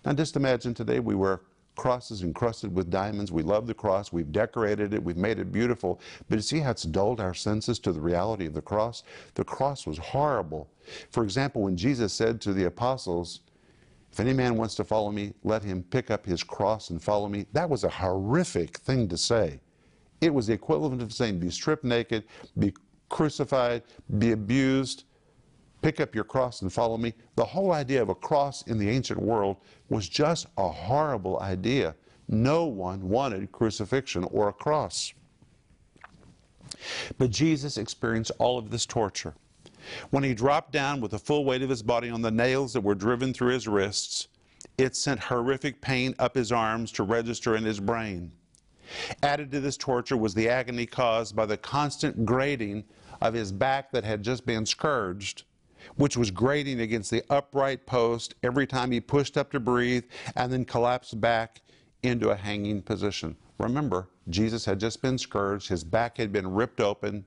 Now 0.05 0.13
just 0.13 0.37
imagine 0.37 0.75
today 0.75 1.01
we 1.01 1.15
wear 1.15 1.41
crosses 1.77 2.23
encrusted 2.23 2.75
with 2.75 2.91
diamonds. 2.91 3.33
We 3.33 3.43
love 3.43 3.67
the 3.67 3.75
cross. 3.75 4.13
We've 4.13 4.31
decorated 4.31 4.93
it. 4.93 5.03
We've 5.03 5.17
made 5.17 5.39
it 5.39 5.51
beautiful. 5.51 5.99
But 6.29 6.37
you 6.37 6.43
see 6.43 6.61
how 6.61 6.73
it's 6.73 6.83
dulled 6.83 7.21
our 7.21 7.35
senses 7.35 7.79
to 7.81 7.93
the 7.93 8.01
reality 8.01 8.45
of 8.45 8.53
the 8.53 8.63
cross? 8.63 9.03
The 9.35 9.45
cross 9.45 9.87
was 9.87 9.97
horrible. 9.97 10.69
For 11.11 11.25
example, 11.25 11.63
when 11.63 11.77
Jesus 11.77 12.13
said 12.13 12.41
to 12.43 12.53
the 12.53 12.65
apostles, 12.65 13.41
if 14.13 14.21
any 14.21 14.35
man 14.35 14.57
wants 14.57 14.75
to 14.77 14.85
follow 14.85 15.11
me, 15.11 15.33
let 15.43 15.63
him 15.63 15.83
pick 15.91 16.11
up 16.11 16.27
his 16.27 16.43
cross 16.43 16.91
and 16.91 17.03
follow 17.03 17.29
me. 17.29 17.47
That 17.53 17.69
was 17.69 17.85
a 17.85 17.91
horrific 17.91 18.79
thing 18.79 19.09
to 19.09 19.17
say. 19.17 19.61
It 20.21 20.33
was 20.33 20.47
the 20.47 20.53
equivalent 20.55 21.03
of 21.03 21.13
saying, 21.13 21.39
be 21.39 21.51
stripped 21.51 21.85
naked, 21.85 22.25
be 22.59 22.73
crucified, 23.09 23.83
be 24.19 24.33
abused, 24.33 25.05
pick 25.83 26.01
up 26.01 26.15
your 26.15 26.25
cross 26.25 26.63
and 26.63 26.73
follow 26.73 26.97
me. 26.97 27.13
The 27.37 27.45
whole 27.45 27.73
idea 27.73 28.03
of 28.03 28.09
a 28.09 28.15
cross 28.15 28.63
in 28.63 28.79
the 28.79 28.89
ancient 28.89 29.21
world 29.21 29.57
was 29.89 30.09
just 30.09 30.47
a 30.57 30.69
horrible 30.69 31.39
idea. 31.41 31.95
No 32.29 32.65
one 32.65 33.09
wanted 33.09 33.53
crucifixion 33.53 34.25
or 34.25 34.49
a 34.49 34.53
cross. 34.53 35.13
But 37.19 37.31
Jesus 37.31 37.79
experienced 37.79 38.33
all 38.39 38.59
of 38.59 38.71
this 38.71 38.87
torture. 38.87 39.35
When 40.11 40.25
he 40.25 40.35
dropped 40.35 40.73
down 40.73 41.01
with 41.01 41.13
the 41.13 41.19
full 41.19 41.45
weight 41.45 41.63
of 41.63 41.71
his 41.71 41.83
body 41.83 42.11
on 42.11 42.23
the 42.23 42.31
nails 42.31 42.73
that 42.73 42.81
were 42.81 42.95
driven 42.95 43.33
through 43.33 43.53
his 43.53 43.69
wrists, 43.69 44.29
it 44.79 44.97
sent 44.97 45.21
horrific 45.21 45.81
pain 45.81 46.15
up 46.19 46.35
his 46.35 46.51
arms 46.51 46.91
to 46.93 47.05
register 47.05 47.55
in 47.55 47.65
his 47.65 47.79
brain. 47.79 48.33
Added 49.23 49.51
to 49.53 49.61
this 49.61 49.77
torture 49.77 50.17
was 50.17 50.35
the 50.35 50.49
agony 50.49 50.87
caused 50.87 51.35
by 51.35 51.47
the 51.47 51.57
constant 51.57 52.25
grating 52.25 52.85
of 53.21 53.35
his 53.35 53.53
back 53.53 53.91
that 53.93 54.05
had 54.05 54.23
just 54.23 54.47
been 54.47 54.67
scourged, 54.67 55.45
which 55.97 56.17
was 56.17 56.31
grating 56.31 56.81
against 56.81 57.11
the 57.11 57.25
upright 57.31 57.87
post 57.87 58.35
every 58.43 58.67
time 58.67 58.91
he 58.91 59.01
pushed 59.01 59.37
up 59.37 59.51
to 59.53 59.61
breathe 59.61 60.05
and 60.35 60.53
then 60.53 60.65
collapsed 60.65 61.21
back 61.21 61.63
into 62.03 62.31
a 62.31 62.37
hanging 62.37 62.83
position. 62.83 63.37
Remember, 63.59 64.09
Jesus 64.29 64.65
had 64.65 64.79
just 64.79 65.01
been 65.01 65.19
scourged, 65.19 65.69
his 65.69 65.83
back 65.83 66.19
had 66.19 66.33
been 66.33 66.47
ripped 66.47 66.81
open, 66.81 67.25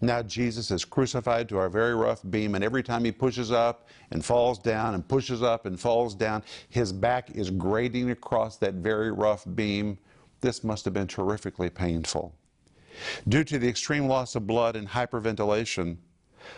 now 0.00 0.22
Jesus 0.22 0.70
is 0.70 0.84
crucified 0.84 1.48
to 1.48 1.58
our 1.58 1.68
very 1.68 1.94
rough 1.94 2.22
beam, 2.30 2.54
and 2.54 2.64
every 2.64 2.82
time 2.82 3.04
he 3.04 3.12
pushes 3.12 3.52
up 3.52 3.88
and 4.10 4.24
falls 4.24 4.58
down 4.58 4.94
and 4.94 5.06
pushes 5.06 5.42
up 5.42 5.66
and 5.66 5.78
falls 5.78 6.14
down, 6.14 6.42
his 6.68 6.92
back 6.92 7.30
is 7.32 7.50
grating 7.50 8.10
across 8.10 8.56
that 8.58 8.74
very 8.74 9.10
rough 9.10 9.44
beam. 9.54 9.98
This 10.40 10.62
must 10.62 10.84
have 10.84 10.94
been 10.94 11.06
terrifically 11.06 11.70
painful. 11.70 12.34
Due 13.28 13.44
to 13.44 13.58
the 13.58 13.68
extreme 13.68 14.06
loss 14.06 14.34
of 14.34 14.46
blood 14.46 14.76
and 14.76 14.88
hyperventilation, 14.88 15.98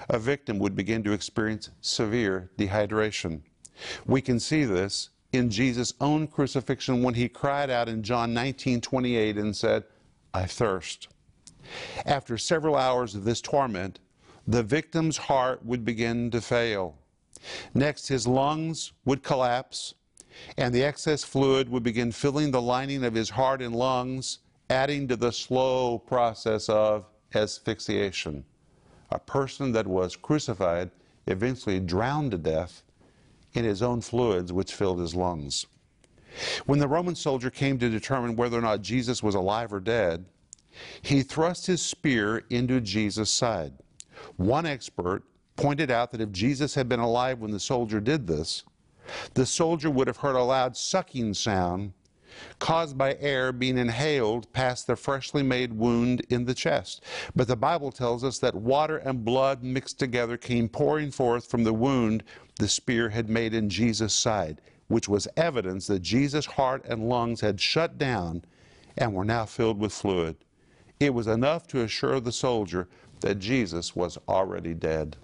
a 0.08 0.18
victim 0.18 0.58
would 0.58 0.76
begin 0.76 1.02
to 1.04 1.12
experience 1.12 1.70
severe 1.80 2.50
dehydration. 2.58 3.40
We 4.06 4.20
can 4.20 4.38
see 4.40 4.64
this 4.64 5.10
in 5.32 5.50
Jesus' 5.50 5.94
own 6.00 6.26
crucifixion 6.26 7.02
when 7.02 7.14
he 7.14 7.28
cried 7.28 7.70
out 7.70 7.88
in 7.88 8.02
John 8.02 8.34
19 8.34 8.80
28 8.80 9.36
and 9.36 9.56
said, 9.56 9.84
I 10.34 10.46
thirst. 10.46 11.08
After 12.06 12.38
several 12.38 12.76
hours 12.76 13.14
of 13.14 13.24
this 13.24 13.40
torment, 13.40 13.98
the 14.46 14.62
victim's 14.62 15.16
heart 15.16 15.64
would 15.64 15.84
begin 15.84 16.30
to 16.30 16.40
fail. 16.40 16.96
Next, 17.74 18.08
his 18.08 18.26
lungs 18.26 18.92
would 19.04 19.22
collapse, 19.22 19.94
and 20.56 20.74
the 20.74 20.84
excess 20.84 21.24
fluid 21.24 21.68
would 21.68 21.82
begin 21.82 22.12
filling 22.12 22.50
the 22.50 22.62
lining 22.62 23.04
of 23.04 23.14
his 23.14 23.30
heart 23.30 23.62
and 23.62 23.74
lungs, 23.74 24.38
adding 24.70 25.08
to 25.08 25.16
the 25.16 25.32
slow 25.32 25.98
process 25.98 26.68
of 26.68 27.06
asphyxiation. 27.34 28.44
A 29.10 29.18
person 29.18 29.72
that 29.72 29.86
was 29.86 30.16
crucified 30.16 30.90
eventually 31.26 31.80
drowned 31.80 32.32
to 32.32 32.38
death 32.38 32.82
in 33.54 33.64
his 33.64 33.82
own 33.82 34.00
fluids, 34.00 34.52
which 34.52 34.74
filled 34.74 35.00
his 35.00 35.14
lungs. 35.14 35.66
When 36.66 36.78
the 36.78 36.88
Roman 36.88 37.14
soldier 37.14 37.50
came 37.50 37.78
to 37.78 37.88
determine 37.88 38.36
whether 38.36 38.58
or 38.58 38.62
not 38.62 38.82
Jesus 38.82 39.22
was 39.22 39.34
alive 39.34 39.72
or 39.72 39.80
dead, 39.80 40.26
he 41.02 41.22
thrust 41.22 41.66
his 41.66 41.82
spear 41.82 42.44
into 42.50 42.80
Jesus' 42.80 43.30
side. 43.30 43.72
One 44.36 44.66
expert 44.66 45.24
pointed 45.56 45.90
out 45.90 46.12
that 46.12 46.20
if 46.20 46.30
Jesus 46.30 46.74
had 46.74 46.88
been 46.88 47.00
alive 47.00 47.40
when 47.40 47.50
the 47.50 47.60
soldier 47.60 48.00
did 48.00 48.26
this, 48.26 48.62
the 49.34 49.46
soldier 49.46 49.90
would 49.90 50.06
have 50.06 50.18
heard 50.18 50.36
a 50.36 50.42
loud 50.42 50.76
sucking 50.76 51.34
sound 51.34 51.92
caused 52.58 52.96
by 52.96 53.16
air 53.20 53.52
being 53.52 53.78
inhaled 53.78 54.52
past 54.52 54.86
the 54.86 54.96
freshly 54.96 55.42
made 55.42 55.72
wound 55.72 56.20
in 56.28 56.44
the 56.44 56.54
chest. 56.54 57.02
But 57.34 57.48
the 57.48 57.56
Bible 57.56 57.90
tells 57.90 58.24
us 58.24 58.38
that 58.38 58.54
water 58.54 58.98
and 58.98 59.24
blood 59.24 59.62
mixed 59.62 59.98
together 59.98 60.36
came 60.36 60.68
pouring 60.68 61.10
forth 61.10 61.50
from 61.50 61.64
the 61.64 61.72
wound 61.72 62.22
the 62.58 62.68
spear 62.68 63.10
had 63.10 63.28
made 63.28 63.54
in 63.54 63.68
Jesus' 63.68 64.14
side, 64.14 64.60
which 64.88 65.08
was 65.08 65.28
evidence 65.36 65.86
that 65.86 66.00
Jesus' 66.00 66.46
heart 66.46 66.84
and 66.86 67.08
lungs 67.08 67.40
had 67.40 67.60
shut 67.60 67.98
down 67.98 68.44
and 68.96 69.14
were 69.14 69.24
now 69.24 69.44
filled 69.44 69.78
with 69.78 69.92
fluid. 69.92 70.36
It 71.00 71.14
was 71.14 71.28
enough 71.28 71.66
to 71.68 71.82
assure 71.82 72.20
the 72.20 72.32
soldier 72.32 72.88
that 73.20 73.38
Jesus 73.38 73.94
was 73.94 74.18
already 74.28 74.74
dead. 74.74 75.16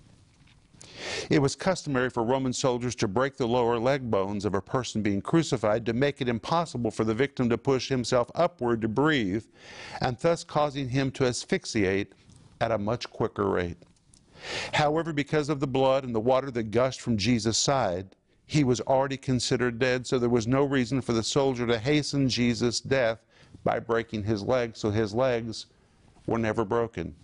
It 1.30 1.40
was 1.40 1.56
customary 1.56 2.10
for 2.10 2.22
Roman 2.22 2.52
soldiers 2.52 2.94
to 2.96 3.08
break 3.08 3.36
the 3.36 3.48
lower 3.48 3.78
leg 3.78 4.10
bones 4.10 4.44
of 4.44 4.54
a 4.54 4.60
person 4.60 5.02
being 5.02 5.20
crucified 5.20 5.86
to 5.86 5.92
make 5.92 6.20
it 6.20 6.28
impossible 6.28 6.90
for 6.90 7.04
the 7.04 7.14
victim 7.14 7.48
to 7.48 7.58
push 7.58 7.88
himself 7.88 8.30
upward 8.34 8.80
to 8.82 8.88
breathe, 8.88 9.44
and 10.00 10.18
thus 10.18 10.44
causing 10.44 10.88
him 10.88 11.10
to 11.12 11.26
asphyxiate 11.26 12.12
at 12.60 12.70
a 12.70 12.78
much 12.78 13.10
quicker 13.10 13.48
rate. 13.48 13.78
However, 14.72 15.12
because 15.12 15.48
of 15.48 15.60
the 15.60 15.66
blood 15.66 16.04
and 16.04 16.14
the 16.14 16.20
water 16.20 16.50
that 16.50 16.70
gushed 16.70 17.00
from 17.00 17.16
Jesus' 17.16 17.58
side, 17.58 18.14
he 18.46 18.62
was 18.62 18.80
already 18.82 19.16
considered 19.16 19.78
dead, 19.78 20.06
so 20.06 20.18
there 20.18 20.28
was 20.28 20.46
no 20.46 20.64
reason 20.64 21.00
for 21.00 21.12
the 21.12 21.22
soldier 21.22 21.66
to 21.66 21.78
hasten 21.78 22.28
Jesus' 22.28 22.80
death 22.80 23.18
by 23.64 23.80
breaking 23.80 24.24
his 24.24 24.42
legs, 24.42 24.80
so 24.80 24.90
his 24.90 25.14
legs 25.14 25.66
were 26.26 26.38
never 26.38 26.64
broken. 26.64 27.14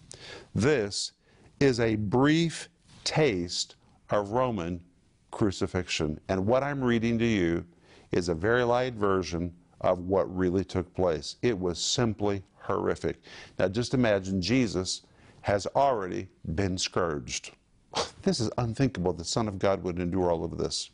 This 0.55 1.13
is 1.61 1.79
a 1.79 1.97
brief 1.97 2.69
taste 3.05 3.77
of 4.11 4.31
Roman 4.31 4.81
crucifixion. 5.31 6.21
And 6.29 6.47
what 6.47 6.63
I'm 6.63 6.83
reading 6.83 7.19
to 7.19 7.27
you 7.27 7.65
is 8.13 8.29
a 8.29 8.35
very 8.35 8.65
light 8.65 8.95
version 8.95 9.53
of 9.81 10.01
what 10.01 10.35
really 10.37 10.65
took 10.65 10.93
place. 10.95 11.37
It 11.43 11.59
was 11.59 11.79
simply 11.81 12.43
horrific. 12.63 13.21
Now 13.59 13.69
just 13.69 13.95
imagine 13.95 14.43
Jesus 14.43 15.03
has 15.43 15.67
already 15.75 16.29
been 16.55 16.77
scourged. 16.77 17.53
This 18.23 18.39
is 18.39 18.51
unthinkable. 18.59 19.15
The 19.15 19.25
Son 19.25 19.49
of 19.49 19.59
God 19.59 19.83
would 19.83 19.99
endure 19.99 20.31
all 20.31 20.45
of 20.45 20.59
this. 20.59 20.91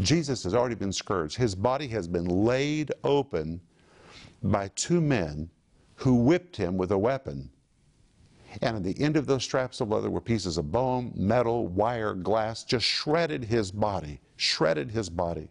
Jesus 0.00 0.44
has 0.44 0.54
already 0.54 0.74
been 0.74 0.92
scourged. 0.92 1.38
His 1.38 1.54
body 1.54 1.88
has 1.88 2.06
been 2.06 2.26
laid 2.26 2.92
open 3.02 3.60
by 4.42 4.68
two 4.76 5.00
men 5.00 5.50
who 5.96 6.14
whipped 6.14 6.56
him 6.56 6.76
with 6.76 6.92
a 6.92 6.98
weapon. 6.98 7.50
And 8.60 8.76
at 8.76 8.82
the 8.82 9.00
end 9.00 9.16
of 9.16 9.26
those 9.26 9.44
straps 9.44 9.80
of 9.80 9.90
leather 9.90 10.10
were 10.10 10.20
pieces 10.20 10.58
of 10.58 10.72
bone, 10.72 11.12
metal, 11.14 11.68
wire, 11.68 12.14
glass, 12.14 12.64
just 12.64 12.84
shredded 12.84 13.44
his 13.44 13.70
body, 13.70 14.20
shredded 14.36 14.90
his 14.90 15.08
body. 15.08 15.48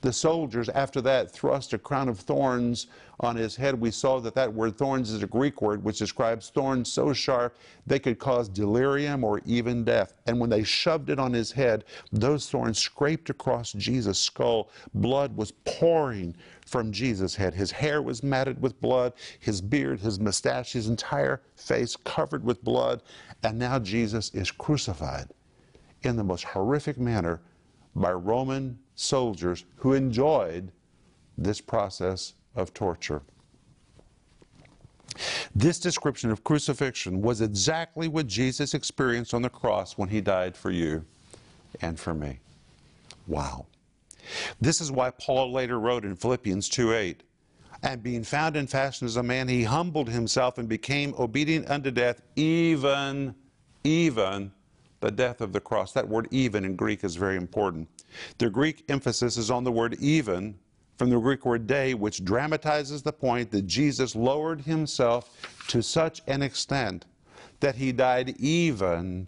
The 0.00 0.12
soldiers, 0.12 0.68
after 0.68 1.00
that, 1.02 1.30
thrust 1.30 1.72
a 1.72 1.78
crown 1.78 2.08
of 2.08 2.18
thorns 2.18 2.86
on 3.20 3.36
his 3.36 3.54
head. 3.54 3.80
We 3.80 3.90
saw 3.90 4.18
that 4.20 4.34
that 4.34 4.52
word 4.52 4.76
thorns 4.76 5.10
is 5.10 5.22
a 5.22 5.26
Greek 5.26 5.62
word 5.62 5.84
which 5.84 5.98
describes 5.98 6.50
thorns 6.50 6.92
so 6.92 7.12
sharp 7.12 7.56
they 7.86 7.98
could 7.98 8.18
cause 8.18 8.48
delirium 8.48 9.24
or 9.24 9.40
even 9.44 9.84
death. 9.84 10.14
And 10.26 10.40
when 10.40 10.50
they 10.50 10.64
shoved 10.64 11.10
it 11.10 11.18
on 11.18 11.32
his 11.32 11.52
head, 11.52 11.84
those 12.10 12.50
thorns 12.50 12.78
scraped 12.78 13.30
across 13.30 13.72
Jesus' 13.72 14.18
skull. 14.18 14.70
Blood 14.94 15.36
was 15.36 15.52
pouring 15.64 16.34
from 16.66 16.92
Jesus' 16.92 17.34
head. 17.34 17.54
His 17.54 17.70
hair 17.70 18.02
was 18.02 18.22
matted 18.22 18.60
with 18.60 18.80
blood, 18.80 19.12
his 19.38 19.60
beard, 19.60 20.00
his 20.00 20.18
mustache, 20.18 20.72
his 20.72 20.88
entire 20.88 21.42
face 21.54 21.96
covered 21.96 22.44
with 22.44 22.64
blood. 22.64 23.02
And 23.42 23.58
now 23.58 23.78
Jesus 23.78 24.30
is 24.34 24.50
crucified 24.50 25.28
in 26.02 26.16
the 26.16 26.24
most 26.24 26.44
horrific 26.44 26.98
manner 26.98 27.40
by 27.94 28.12
Roman 28.12 28.78
soldiers 29.02 29.64
who 29.76 29.92
enjoyed 29.92 30.70
this 31.36 31.60
process 31.60 32.34
of 32.54 32.72
torture. 32.72 33.22
This 35.54 35.78
description 35.78 36.30
of 36.30 36.44
crucifixion 36.44 37.20
was 37.20 37.40
exactly 37.40 38.08
what 38.08 38.26
Jesus 38.26 38.72
experienced 38.74 39.34
on 39.34 39.42
the 39.42 39.50
cross 39.50 39.98
when 39.98 40.08
he 40.08 40.20
died 40.20 40.56
for 40.56 40.70
you 40.70 41.04
and 41.80 41.98
for 41.98 42.14
me. 42.14 42.38
Wow. 43.26 43.66
This 44.60 44.80
is 44.80 44.90
why 44.90 45.10
Paul 45.10 45.52
later 45.52 45.78
wrote 45.78 46.04
in 46.04 46.16
Philippians 46.16 46.68
2:8, 46.68 47.22
And 47.82 48.02
being 48.02 48.22
found 48.22 48.56
in 48.56 48.66
fashion 48.68 49.06
as 49.06 49.16
a 49.16 49.22
man, 49.22 49.48
he 49.48 49.64
humbled 49.64 50.08
himself 50.08 50.56
and 50.56 50.68
became 50.68 51.14
obedient 51.18 51.68
unto 51.68 51.90
death, 51.90 52.22
even, 52.36 53.34
even 53.82 54.52
the 55.02 55.10
death 55.10 55.42
of 55.42 55.52
the 55.52 55.60
cross. 55.60 55.92
That 55.92 56.08
word 56.08 56.28
even 56.30 56.64
in 56.64 56.76
Greek 56.76 57.04
is 57.04 57.16
very 57.16 57.36
important. 57.36 57.88
The 58.38 58.48
Greek 58.48 58.84
emphasis 58.88 59.36
is 59.36 59.50
on 59.50 59.64
the 59.64 59.72
word 59.72 59.96
even 60.00 60.54
from 60.96 61.10
the 61.10 61.18
Greek 61.18 61.44
word 61.44 61.66
dei, 61.66 61.92
which 61.92 62.24
dramatizes 62.24 63.02
the 63.02 63.12
point 63.12 63.50
that 63.50 63.66
Jesus 63.66 64.14
lowered 64.14 64.62
himself 64.62 65.64
to 65.68 65.82
such 65.82 66.22
an 66.28 66.40
extent 66.40 67.04
that 67.60 67.74
he 67.74 67.92
died 67.92 68.36
even 68.38 69.26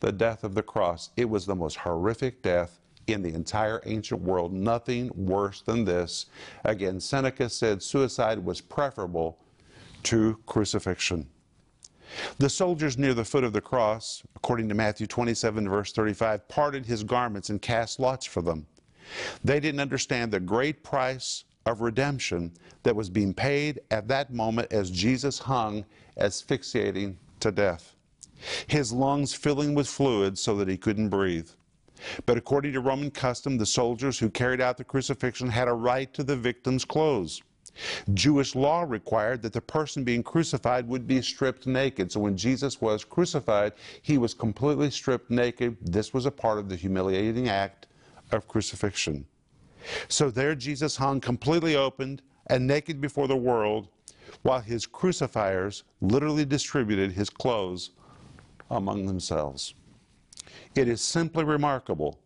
the 0.00 0.12
death 0.12 0.44
of 0.44 0.54
the 0.54 0.62
cross. 0.62 1.10
It 1.16 1.30
was 1.30 1.46
the 1.46 1.54
most 1.54 1.76
horrific 1.76 2.42
death 2.42 2.80
in 3.06 3.22
the 3.22 3.32
entire 3.34 3.80
ancient 3.86 4.20
world. 4.20 4.52
Nothing 4.52 5.10
worse 5.14 5.62
than 5.62 5.84
this. 5.84 6.26
Again, 6.64 6.98
Seneca 7.00 7.48
said 7.48 7.82
suicide 7.82 8.38
was 8.44 8.60
preferable 8.60 9.38
to 10.04 10.38
crucifixion. 10.46 11.28
The 12.38 12.50
soldiers 12.50 12.98
near 12.98 13.14
the 13.14 13.24
foot 13.24 13.44
of 13.44 13.52
the 13.52 13.60
cross, 13.60 14.22
according 14.36 14.68
to 14.68 14.74
Matthew 14.74 15.06
27, 15.06 15.68
verse 15.68 15.92
35, 15.92 16.48
parted 16.48 16.86
his 16.86 17.02
garments 17.02 17.50
and 17.50 17.60
cast 17.60 17.98
lots 17.98 18.26
for 18.26 18.42
them. 18.42 18.66
They 19.42 19.60
didn't 19.60 19.80
understand 19.80 20.32
the 20.32 20.40
great 20.40 20.82
price 20.82 21.44
of 21.66 21.80
redemption 21.80 22.52
that 22.82 22.96
was 22.96 23.08
being 23.08 23.32
paid 23.32 23.80
at 23.90 24.08
that 24.08 24.32
moment 24.32 24.72
as 24.72 24.90
Jesus 24.90 25.38
hung 25.38 25.84
asphyxiating 26.18 27.16
to 27.40 27.50
death. 27.50 27.94
His 28.66 28.92
lungs 28.92 29.32
filling 29.32 29.74
with 29.74 29.88
fluid 29.88 30.38
so 30.38 30.56
that 30.56 30.68
he 30.68 30.76
couldn't 30.76 31.08
breathe. 31.08 31.48
But 32.26 32.36
according 32.36 32.72
to 32.74 32.80
Roman 32.80 33.10
custom, 33.10 33.56
the 33.56 33.66
soldiers 33.66 34.18
who 34.18 34.28
carried 34.28 34.60
out 34.60 34.76
the 34.76 34.84
crucifixion 34.84 35.48
had 35.48 35.68
a 35.68 35.72
right 35.72 36.12
to 36.14 36.22
the 36.22 36.36
victim's 36.36 36.84
clothes. 36.84 37.42
Jewish 38.12 38.54
law 38.54 38.82
required 38.82 39.42
that 39.42 39.52
the 39.52 39.60
person 39.60 40.04
being 40.04 40.22
crucified 40.22 40.86
would 40.88 41.06
be 41.06 41.20
stripped 41.22 41.66
naked. 41.66 42.12
So 42.12 42.20
when 42.20 42.36
Jesus 42.36 42.80
was 42.80 43.04
crucified, 43.04 43.72
he 44.02 44.18
was 44.18 44.34
completely 44.34 44.90
stripped 44.90 45.30
naked. 45.30 45.76
This 45.80 46.14
was 46.14 46.26
a 46.26 46.30
part 46.30 46.58
of 46.58 46.68
the 46.68 46.76
humiliating 46.76 47.48
act 47.48 47.86
of 48.32 48.48
crucifixion. 48.48 49.26
So 50.08 50.30
there 50.30 50.54
Jesus 50.54 50.96
hung 50.96 51.20
completely 51.20 51.76
opened 51.76 52.22
and 52.48 52.66
naked 52.66 53.00
before 53.00 53.28
the 53.28 53.36
world, 53.36 53.88
while 54.42 54.60
his 54.60 54.86
crucifiers 54.86 55.84
literally 56.00 56.44
distributed 56.44 57.12
his 57.12 57.30
clothes 57.30 57.90
among 58.70 59.06
themselves. 59.06 59.74
It 60.74 60.88
is 60.88 61.00
simply 61.00 61.44
remarkable 61.44 62.18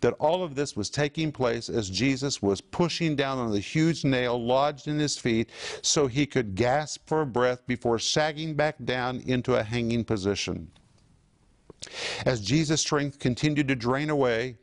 that 0.00 0.14
all 0.14 0.42
of 0.42 0.54
this 0.54 0.76
was 0.76 0.90
taking 0.90 1.30
place 1.32 1.68
as 1.68 1.90
Jesus 1.90 2.42
was 2.42 2.60
pushing 2.60 3.16
down 3.16 3.38
on 3.38 3.50
the 3.50 3.60
huge 3.60 4.04
nail 4.04 4.42
lodged 4.42 4.88
in 4.88 4.98
his 4.98 5.18
feet 5.18 5.50
so 5.82 6.06
he 6.06 6.26
could 6.26 6.54
gasp 6.54 7.06
for 7.06 7.24
breath 7.24 7.66
before 7.66 7.98
sagging 7.98 8.54
back 8.54 8.76
down 8.84 9.20
into 9.26 9.54
a 9.54 9.62
hanging 9.62 10.04
position. 10.04 10.70
As 12.26 12.40
Jesus' 12.40 12.80
strength 12.80 13.18
continued 13.18 13.68
to 13.68 13.76
drain 13.76 14.10
away 14.10 14.58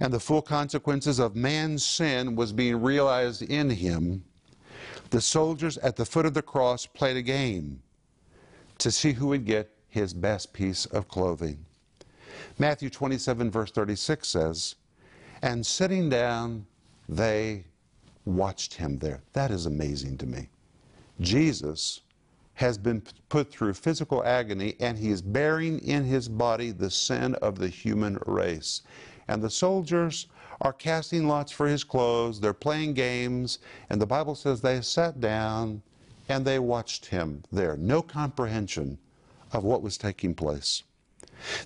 and 0.00 0.12
the 0.12 0.20
full 0.20 0.40
consequences 0.40 1.18
of 1.18 1.36
man's 1.36 1.84
sin 1.84 2.34
was 2.34 2.52
being 2.52 2.80
realized 2.80 3.42
in 3.42 3.68
him, 3.68 4.24
the 5.10 5.20
soldiers 5.20 5.76
at 5.78 5.96
the 5.96 6.04
foot 6.04 6.26
of 6.26 6.34
the 6.34 6.42
cross 6.42 6.86
played 6.86 7.16
a 7.16 7.22
game 7.22 7.82
to 8.78 8.90
see 8.90 9.12
who 9.12 9.28
would 9.28 9.44
get 9.44 9.70
his 9.88 10.14
best 10.14 10.52
piece 10.52 10.86
of 10.86 11.08
clothing. 11.08 11.65
Matthew 12.58 12.90
27, 12.90 13.50
verse 13.50 13.70
36 13.70 14.28
says, 14.28 14.74
And 15.42 15.64
sitting 15.64 16.08
down, 16.08 16.66
they 17.08 17.64
watched 18.24 18.74
him 18.74 18.98
there. 18.98 19.22
That 19.32 19.50
is 19.50 19.66
amazing 19.66 20.18
to 20.18 20.26
me. 20.26 20.48
Jesus 21.20 22.02
has 22.54 22.78
been 22.78 23.02
put 23.28 23.50
through 23.50 23.74
physical 23.74 24.24
agony, 24.24 24.74
and 24.80 24.98
he 24.98 25.10
is 25.10 25.20
bearing 25.20 25.78
in 25.80 26.04
his 26.04 26.28
body 26.28 26.70
the 26.70 26.90
sin 26.90 27.34
of 27.36 27.58
the 27.58 27.68
human 27.68 28.18
race. 28.26 28.82
And 29.28 29.42
the 29.42 29.50
soldiers 29.50 30.26
are 30.62 30.72
casting 30.72 31.28
lots 31.28 31.52
for 31.52 31.66
his 31.66 31.84
clothes, 31.84 32.40
they're 32.40 32.54
playing 32.54 32.94
games, 32.94 33.58
and 33.90 34.00
the 34.00 34.06
Bible 34.06 34.34
says 34.34 34.60
they 34.60 34.80
sat 34.80 35.20
down 35.20 35.82
and 36.28 36.44
they 36.44 36.58
watched 36.58 37.06
him 37.06 37.42
there. 37.52 37.76
No 37.76 38.00
comprehension 38.02 38.98
of 39.52 39.64
what 39.64 39.82
was 39.82 39.98
taking 39.98 40.34
place. 40.34 40.82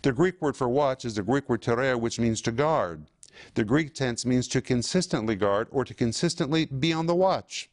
The 0.02 0.12
Greek 0.12 0.40
word 0.40 0.56
for 0.56 0.68
watch 0.68 1.04
is 1.04 1.14
the 1.14 1.22
Greek 1.22 1.48
word 1.48 1.62
tereo, 1.62 1.98
which 1.98 2.18
means 2.18 2.40
to 2.42 2.52
guard. 2.52 3.06
The 3.54 3.64
Greek 3.64 3.94
tense 3.94 4.26
means 4.26 4.48
to 4.48 4.60
consistently 4.60 5.36
guard 5.36 5.68
or 5.70 5.84
to 5.84 5.94
consistently 5.94 6.66
be 6.66 6.92
on 6.92 7.06
the 7.06 7.14
watch. 7.14 7.70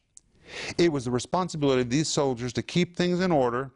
It 0.78 0.92
was 0.92 1.04
the 1.04 1.10
responsibility 1.10 1.82
of 1.82 1.90
these 1.90 2.08
soldiers 2.08 2.52
to 2.54 2.62
keep 2.62 2.96
things 2.96 3.20
in 3.20 3.30
order, 3.30 3.70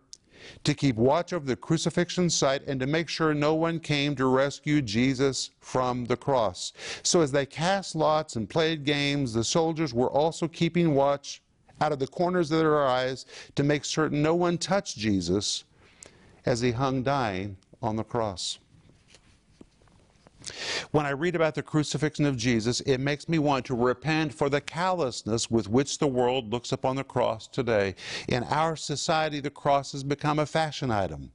to 0.65 0.75
keep 0.75 0.97
watch 0.97 1.33
over 1.33 1.45
the 1.45 1.57
crucifixion 1.57 2.31
site, 2.31 2.67
and 2.67 2.81
to 2.81 2.87
make 2.87 3.09
sure 3.09 3.35
no 3.35 3.55
one 3.55 3.79
came 3.79 4.17
to 4.17 4.27
rescue 4.27 4.81
Jesus 4.81 5.51
from 5.61 6.07
the 6.07 6.17
cross. 6.17 6.73
So 7.03 7.21
as 7.21 7.31
they 7.31 7.47
cast 7.47 7.95
lots 7.95 8.37
and 8.37 8.49
played 8.49 8.85
games, 8.85 9.35
the 9.35 9.45
soldiers 9.45 9.93
were 9.93 10.11
also 10.11 10.49
keeping 10.49 10.95
watch 10.95 11.43
out 11.81 11.93
of 11.93 11.99
the 11.99 12.07
corners 12.07 12.51
of 12.51 12.59
their 12.59 12.87
eyes 12.87 13.27
to 13.55 13.63
make 13.63 13.85
certain 13.85 14.23
no 14.23 14.35
one 14.35 14.57
touched 14.57 14.97
Jesus 14.97 15.65
as 16.47 16.61
he 16.61 16.71
hung 16.71 17.03
dying 17.03 17.57
on 17.83 17.97
the 17.97 18.05
cross. 18.05 18.59
When 20.91 21.07
I 21.07 21.11
read 21.11 21.37
about 21.37 21.55
the 21.55 21.63
crucifixion 21.63 22.27
of 22.27 22.37
Jesus, 22.37 22.81
it 22.81 22.99
makes 22.99 23.29
me 23.29 23.39
want 23.39 23.65
to 23.67 23.75
repent 23.75 24.35
for 24.35 24.49
the 24.49 24.61
callousness 24.61 25.51
with 25.51 25.69
which 25.69 25.99
the 25.99 26.07
world 26.07 26.53
looks 26.53 26.73
upon 26.73 26.97
the 26.97 27.05
cross 27.05 27.47
today. 27.47 27.95
In 28.29 28.43
our 28.45 28.77
society, 28.77 29.41
the 29.41 29.51
cross 29.51 29.93
has 29.93 30.03
become 30.03 30.39
a 30.39 30.47
fashion 30.47 30.91
item, 30.91 31.31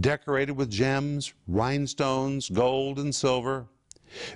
decorated 0.00 0.52
with 0.52 0.70
gems, 0.70 1.34
rhinestones, 1.46 2.48
gold, 2.48 2.98
and 2.98 3.14
silver. 3.14 3.66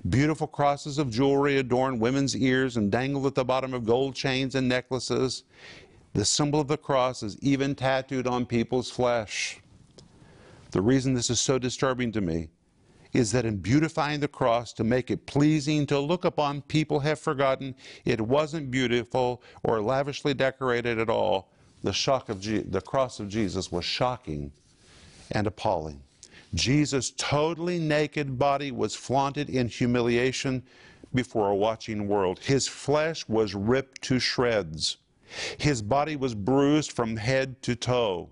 Beautiful 0.08 0.46
crosses 0.46 0.98
of 0.98 1.10
jewelry 1.10 1.58
adorn 1.58 1.98
women's 1.98 2.36
ears 2.36 2.76
and 2.76 2.90
dangle 2.90 3.26
at 3.26 3.34
the 3.34 3.44
bottom 3.44 3.74
of 3.74 3.84
gold 3.84 4.14
chains 4.14 4.54
and 4.54 4.68
necklaces. 4.68 5.44
The 6.14 6.24
symbol 6.24 6.60
of 6.60 6.68
the 6.68 6.78
cross 6.78 7.22
is 7.22 7.38
even 7.40 7.74
tattooed 7.74 8.26
on 8.26 8.46
people's 8.46 8.90
flesh. 8.90 9.60
The 10.76 10.82
reason 10.82 11.14
this 11.14 11.30
is 11.30 11.40
so 11.40 11.58
disturbing 11.58 12.12
to 12.12 12.20
me 12.20 12.50
is 13.14 13.32
that 13.32 13.46
in 13.46 13.56
beautifying 13.56 14.20
the 14.20 14.28
cross 14.28 14.74
to 14.74 14.84
make 14.84 15.10
it 15.10 15.24
pleasing 15.24 15.86
to 15.86 15.98
look 15.98 16.26
upon, 16.26 16.60
people 16.60 17.00
have 17.00 17.18
forgotten 17.18 17.74
it 18.04 18.20
wasn't 18.20 18.70
beautiful 18.70 19.42
or 19.62 19.80
lavishly 19.80 20.34
decorated 20.34 20.98
at 20.98 21.08
all. 21.08 21.50
The, 21.82 21.94
shock 21.94 22.28
of 22.28 22.42
Je 22.42 22.58
the 22.58 22.82
cross 22.82 23.20
of 23.20 23.30
Jesus 23.30 23.72
was 23.72 23.86
shocking 23.86 24.52
and 25.32 25.46
appalling. 25.46 26.02
Jesus' 26.52 27.10
totally 27.16 27.78
naked 27.78 28.38
body 28.38 28.70
was 28.70 28.94
flaunted 28.94 29.48
in 29.48 29.68
humiliation 29.68 30.62
before 31.14 31.48
a 31.48 31.56
watching 31.56 32.06
world. 32.06 32.38
His 32.40 32.68
flesh 32.68 33.26
was 33.30 33.54
ripped 33.54 34.02
to 34.02 34.18
shreds. 34.18 34.98
His 35.56 35.80
body 35.80 36.16
was 36.16 36.34
bruised 36.34 36.92
from 36.92 37.16
head 37.16 37.62
to 37.62 37.74
toe. 37.74 38.28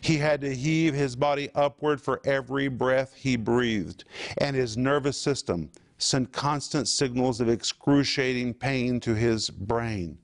He 0.00 0.18
had 0.18 0.40
to 0.40 0.54
heave 0.54 0.94
his 0.94 1.16
body 1.16 1.50
upward 1.54 2.00
for 2.00 2.20
every 2.24 2.68
breath 2.68 3.14
he 3.14 3.36
breathed, 3.36 4.04
and 4.38 4.56
his 4.56 4.76
nervous 4.76 5.16
system 5.20 5.70
sent 5.98 6.32
constant 6.32 6.88
signals 6.88 7.40
of 7.40 7.48
excruciating 7.48 8.54
pain 8.54 9.00
to 9.00 9.14
his 9.14 9.50
brain. 9.50 10.18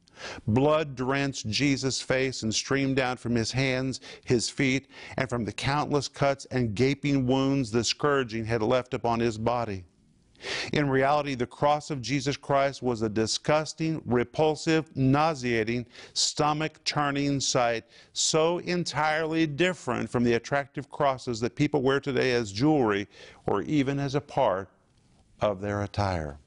Blood 0.46 0.96
drenched 0.96 1.48
Jesus' 1.48 2.00
face 2.00 2.42
and 2.42 2.54
streamed 2.54 2.96
down 2.96 3.18
from 3.18 3.34
his 3.34 3.52
hands, 3.52 4.00
his 4.24 4.48
feet, 4.48 4.88
and 5.16 5.28
from 5.28 5.44
the 5.44 5.52
countless 5.52 6.08
cuts 6.08 6.46
and 6.50 6.74
gaping 6.74 7.26
wounds 7.26 7.70
the 7.70 7.84
scourging 7.84 8.46
had 8.46 8.62
left 8.62 8.94
upon 8.94 9.20
his 9.20 9.36
body. 9.36 9.84
In 10.72 10.88
reality, 10.88 11.34
the 11.34 11.46
cross 11.46 11.90
of 11.90 12.02
Jesus 12.02 12.36
Christ 12.36 12.82
was 12.82 13.02
a 13.02 13.08
disgusting, 13.08 14.02
repulsive, 14.04 14.94
nauseating, 14.96 15.86
stomach 16.12 16.82
churning 16.84 17.40
sight, 17.40 17.84
so 18.12 18.58
entirely 18.58 19.46
different 19.46 20.10
from 20.10 20.24
the 20.24 20.34
attractive 20.34 20.90
crosses 20.90 21.40
that 21.40 21.56
people 21.56 21.82
wear 21.82 22.00
today 22.00 22.32
as 22.32 22.52
jewelry 22.52 23.08
or 23.46 23.62
even 23.62 23.98
as 23.98 24.14
a 24.14 24.20
part 24.20 24.68
of 25.40 25.60
their 25.60 25.82
attire. 25.82 26.38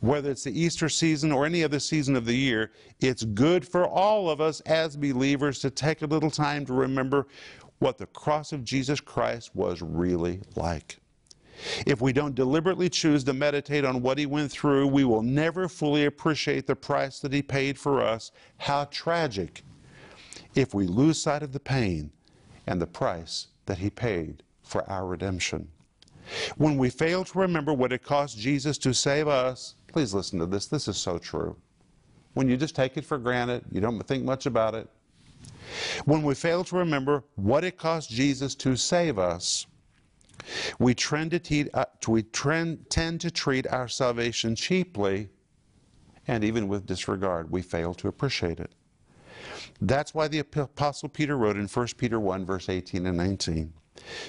Whether 0.00 0.30
it's 0.30 0.44
the 0.44 0.58
Easter 0.58 0.88
season 0.88 1.32
or 1.32 1.46
any 1.46 1.64
other 1.64 1.78
season 1.78 2.16
of 2.16 2.26
the 2.26 2.36
year, 2.36 2.72
it's 3.00 3.24
good 3.24 3.66
for 3.66 3.86
all 3.86 4.28
of 4.28 4.40
us 4.40 4.60
as 4.60 4.96
believers 4.96 5.58
to 5.60 5.70
take 5.70 6.02
a 6.02 6.06
little 6.06 6.30
time 6.30 6.66
to 6.66 6.74
remember 6.74 7.26
what 7.78 7.98
the 7.98 8.06
cross 8.06 8.52
of 8.52 8.64
Jesus 8.64 9.00
Christ 9.00 9.54
was 9.54 9.82
really 9.82 10.40
like. 10.54 10.98
If 11.86 12.00
we 12.00 12.12
don't 12.12 12.34
deliberately 12.34 12.88
choose 12.88 13.24
to 13.24 13.32
meditate 13.32 13.84
on 13.84 14.02
what 14.02 14.18
he 14.18 14.26
went 14.26 14.52
through, 14.52 14.88
we 14.88 15.04
will 15.04 15.22
never 15.22 15.68
fully 15.68 16.04
appreciate 16.04 16.66
the 16.66 16.76
price 16.76 17.20
that 17.20 17.32
he 17.32 17.42
paid 17.42 17.78
for 17.78 18.02
us. 18.02 18.30
How 18.58 18.84
tragic 18.86 19.62
if 20.54 20.74
we 20.74 20.86
lose 20.86 21.20
sight 21.20 21.42
of 21.42 21.52
the 21.52 21.60
pain 21.60 22.10
and 22.66 22.80
the 22.80 22.86
price 22.86 23.48
that 23.66 23.78
he 23.78 23.90
paid 23.90 24.42
for 24.62 24.88
our 24.90 25.06
redemption. 25.06 25.68
When 26.56 26.76
we 26.76 26.90
fail 26.90 27.24
to 27.24 27.38
remember 27.38 27.72
what 27.72 27.92
it 27.92 28.02
cost 28.02 28.38
Jesus 28.38 28.78
to 28.78 28.92
save 28.92 29.28
us, 29.28 29.76
please 29.86 30.12
listen 30.14 30.38
to 30.40 30.46
this, 30.46 30.66
this 30.66 30.88
is 30.88 30.96
so 30.96 31.18
true. 31.18 31.56
when 32.34 32.48
you 32.48 32.56
just 32.56 32.76
take 32.76 32.98
it 32.98 33.04
for 33.04 33.16
granted, 33.18 33.64
you 33.72 33.80
don't 33.80 34.02
think 34.06 34.22
much 34.24 34.44
about 34.44 34.74
it. 34.74 34.88
When 36.04 36.22
we 36.22 36.34
fail 36.34 36.64
to 36.64 36.76
remember 36.76 37.24
what 37.36 37.64
it 37.64 37.78
cost 37.78 38.10
Jesus 38.10 38.54
to 38.56 38.76
save 38.76 39.18
us, 39.18 39.66
we, 40.78 40.94
to 40.94 41.38
te- 41.38 41.70
uh, 41.72 41.84
we 42.06 42.22
tend 42.22 43.20
to 43.20 43.30
treat 43.30 43.66
our 43.68 43.88
salvation 43.88 44.54
cheaply 44.54 45.28
and 46.28 46.44
even 46.44 46.68
with 46.68 46.86
disregard. 46.86 47.50
We 47.50 47.62
fail 47.62 47.94
to 47.94 48.08
appreciate 48.08 48.60
it. 48.60 48.72
That's 49.80 50.14
why 50.14 50.28
the 50.28 50.38
Apostle 50.38 51.08
Peter 51.08 51.36
wrote 51.36 51.56
in 51.56 51.66
1 51.66 51.86
Peter 51.96 52.18
1, 52.18 52.44
verse 52.44 52.68
18 52.68 53.06
and 53.06 53.16
19 53.16 53.72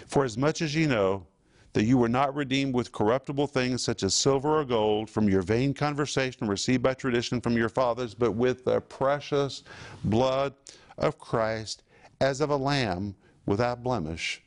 For 0.08 0.26
as 0.26 0.38
much 0.38 0.62
as 0.62 0.76
ye 0.76 0.86
know 0.86 1.26
that 1.74 1.86
you 1.86 1.98
were 1.98 2.10
not 2.10 2.36
redeemed 2.36 2.74
with 2.74 2.91
corruptible 2.91 3.48
things 3.48 3.84
such 3.84 4.04
as 4.04 4.13
silver 4.15 4.60
or 4.60 4.65
gold 4.65 5.10
from 5.10 5.30
your 5.30 5.41
vain 5.41 5.74
conversation 5.74 6.48
received 6.48 6.82
by 6.82 6.93
tradition 6.93 7.39
from 7.39 7.56
your 7.56 7.70
fathers, 7.70 8.13
but 8.13 8.32
with 8.32 8.65
the 8.65 8.82
precious 8.82 9.63
blood 10.04 10.54
of 10.98 11.20
Christ 11.20 11.84
as 12.20 12.41
of 12.41 12.50
a 12.50 12.58
lamb 12.58 13.15
without 13.46 13.84
blemish 13.84 14.41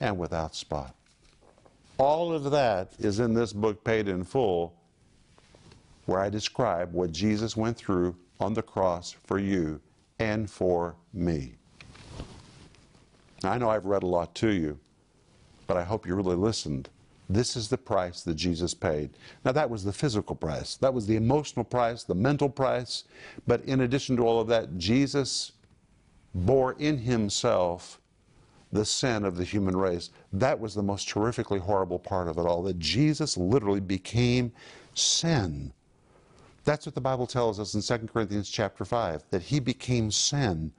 and 0.00 0.16
without 0.16 0.54
spot. 0.54 0.94
All 1.98 2.32
of 2.32 2.50
that 2.50 2.92
is 2.98 3.20
in 3.20 3.32
this 3.32 3.52
book, 3.52 3.82
Paid 3.82 4.08
in 4.08 4.22
Full, 4.22 4.74
where 6.04 6.20
I 6.20 6.28
describe 6.28 6.92
what 6.92 7.10
Jesus 7.10 7.56
went 7.56 7.76
through 7.76 8.16
on 8.38 8.52
the 8.52 8.62
cross 8.62 9.12
for 9.12 9.38
you 9.38 9.80
and 10.18 10.50
for 10.50 10.94
me. 11.14 11.54
Now, 13.42 13.52
I 13.52 13.58
know 13.58 13.70
I've 13.70 13.86
read 13.86 14.02
a 14.02 14.06
lot 14.06 14.34
to 14.36 14.50
you, 14.50 14.78
but 15.66 15.76
I 15.76 15.84
hope 15.84 16.06
you 16.06 16.14
really 16.14 16.36
listened. 16.36 16.90
This 17.28 17.56
is 17.56 17.68
the 17.68 17.78
price 17.78 18.22
that 18.22 18.34
Jesus 18.34 18.72
paid. 18.74 19.10
Now, 19.44 19.52
that 19.52 19.68
was 19.68 19.82
the 19.82 19.92
physical 19.92 20.36
price, 20.36 20.76
that 20.76 20.92
was 20.92 21.06
the 21.06 21.16
emotional 21.16 21.64
price, 21.64 22.04
the 22.04 22.14
mental 22.14 22.48
price. 22.48 23.04
But 23.46 23.64
in 23.64 23.80
addition 23.80 24.16
to 24.16 24.22
all 24.22 24.38
of 24.38 24.48
that, 24.48 24.76
Jesus 24.78 25.52
bore 26.34 26.74
in 26.78 26.98
himself 26.98 28.00
the 28.76 28.84
sin 28.84 29.24
of 29.24 29.36
the 29.36 29.44
human 29.44 29.76
race. 29.76 30.10
That 30.32 30.60
was 30.60 30.74
the 30.74 30.82
most 30.82 31.08
terrifically 31.08 31.58
horrible 31.58 31.98
part 31.98 32.28
of 32.28 32.36
it 32.36 32.42
all, 32.42 32.62
that 32.64 32.78
Jesus 32.78 33.36
literally 33.36 33.80
became 33.80 34.52
sin. 34.94 35.72
That's 36.64 36.84
what 36.84 36.94
the 36.94 37.00
Bible 37.00 37.26
tells 37.26 37.58
us 37.58 37.74
in 37.74 37.80
2 37.80 38.06
Corinthians 38.08 38.50
chapter 38.50 38.84
5, 38.84 39.24
that 39.30 39.42
he 39.42 39.60
became 39.60 40.10
sin 40.10 40.72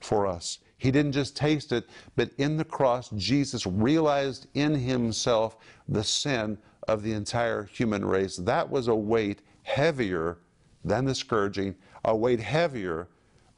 for 0.00 0.26
us. 0.26 0.60
He 0.78 0.90
didn't 0.90 1.12
just 1.12 1.36
taste 1.36 1.72
it, 1.72 1.88
but 2.16 2.30
in 2.38 2.56
the 2.56 2.64
cross, 2.64 3.10
Jesus 3.10 3.66
realized 3.66 4.46
in 4.54 4.74
himself 4.74 5.56
the 5.88 6.02
sin 6.02 6.58
of 6.88 7.02
the 7.02 7.12
entire 7.12 7.64
human 7.64 8.04
race. 8.04 8.36
That 8.36 8.68
was 8.68 8.88
a 8.88 8.94
weight 8.94 9.42
heavier 9.62 10.38
than 10.84 11.04
the 11.04 11.14
scourging, 11.14 11.76
a 12.04 12.16
weight 12.16 12.40
heavier 12.40 13.08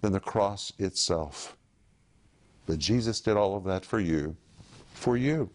than 0.00 0.12
the 0.12 0.20
cross 0.20 0.72
itself. 0.78 1.56
But 2.66 2.78
Jesus 2.78 3.20
did 3.20 3.36
all 3.36 3.56
of 3.56 3.64
that 3.64 3.84
for 3.84 4.00
you, 4.00 4.36
for 4.92 5.16
you. 5.16 5.50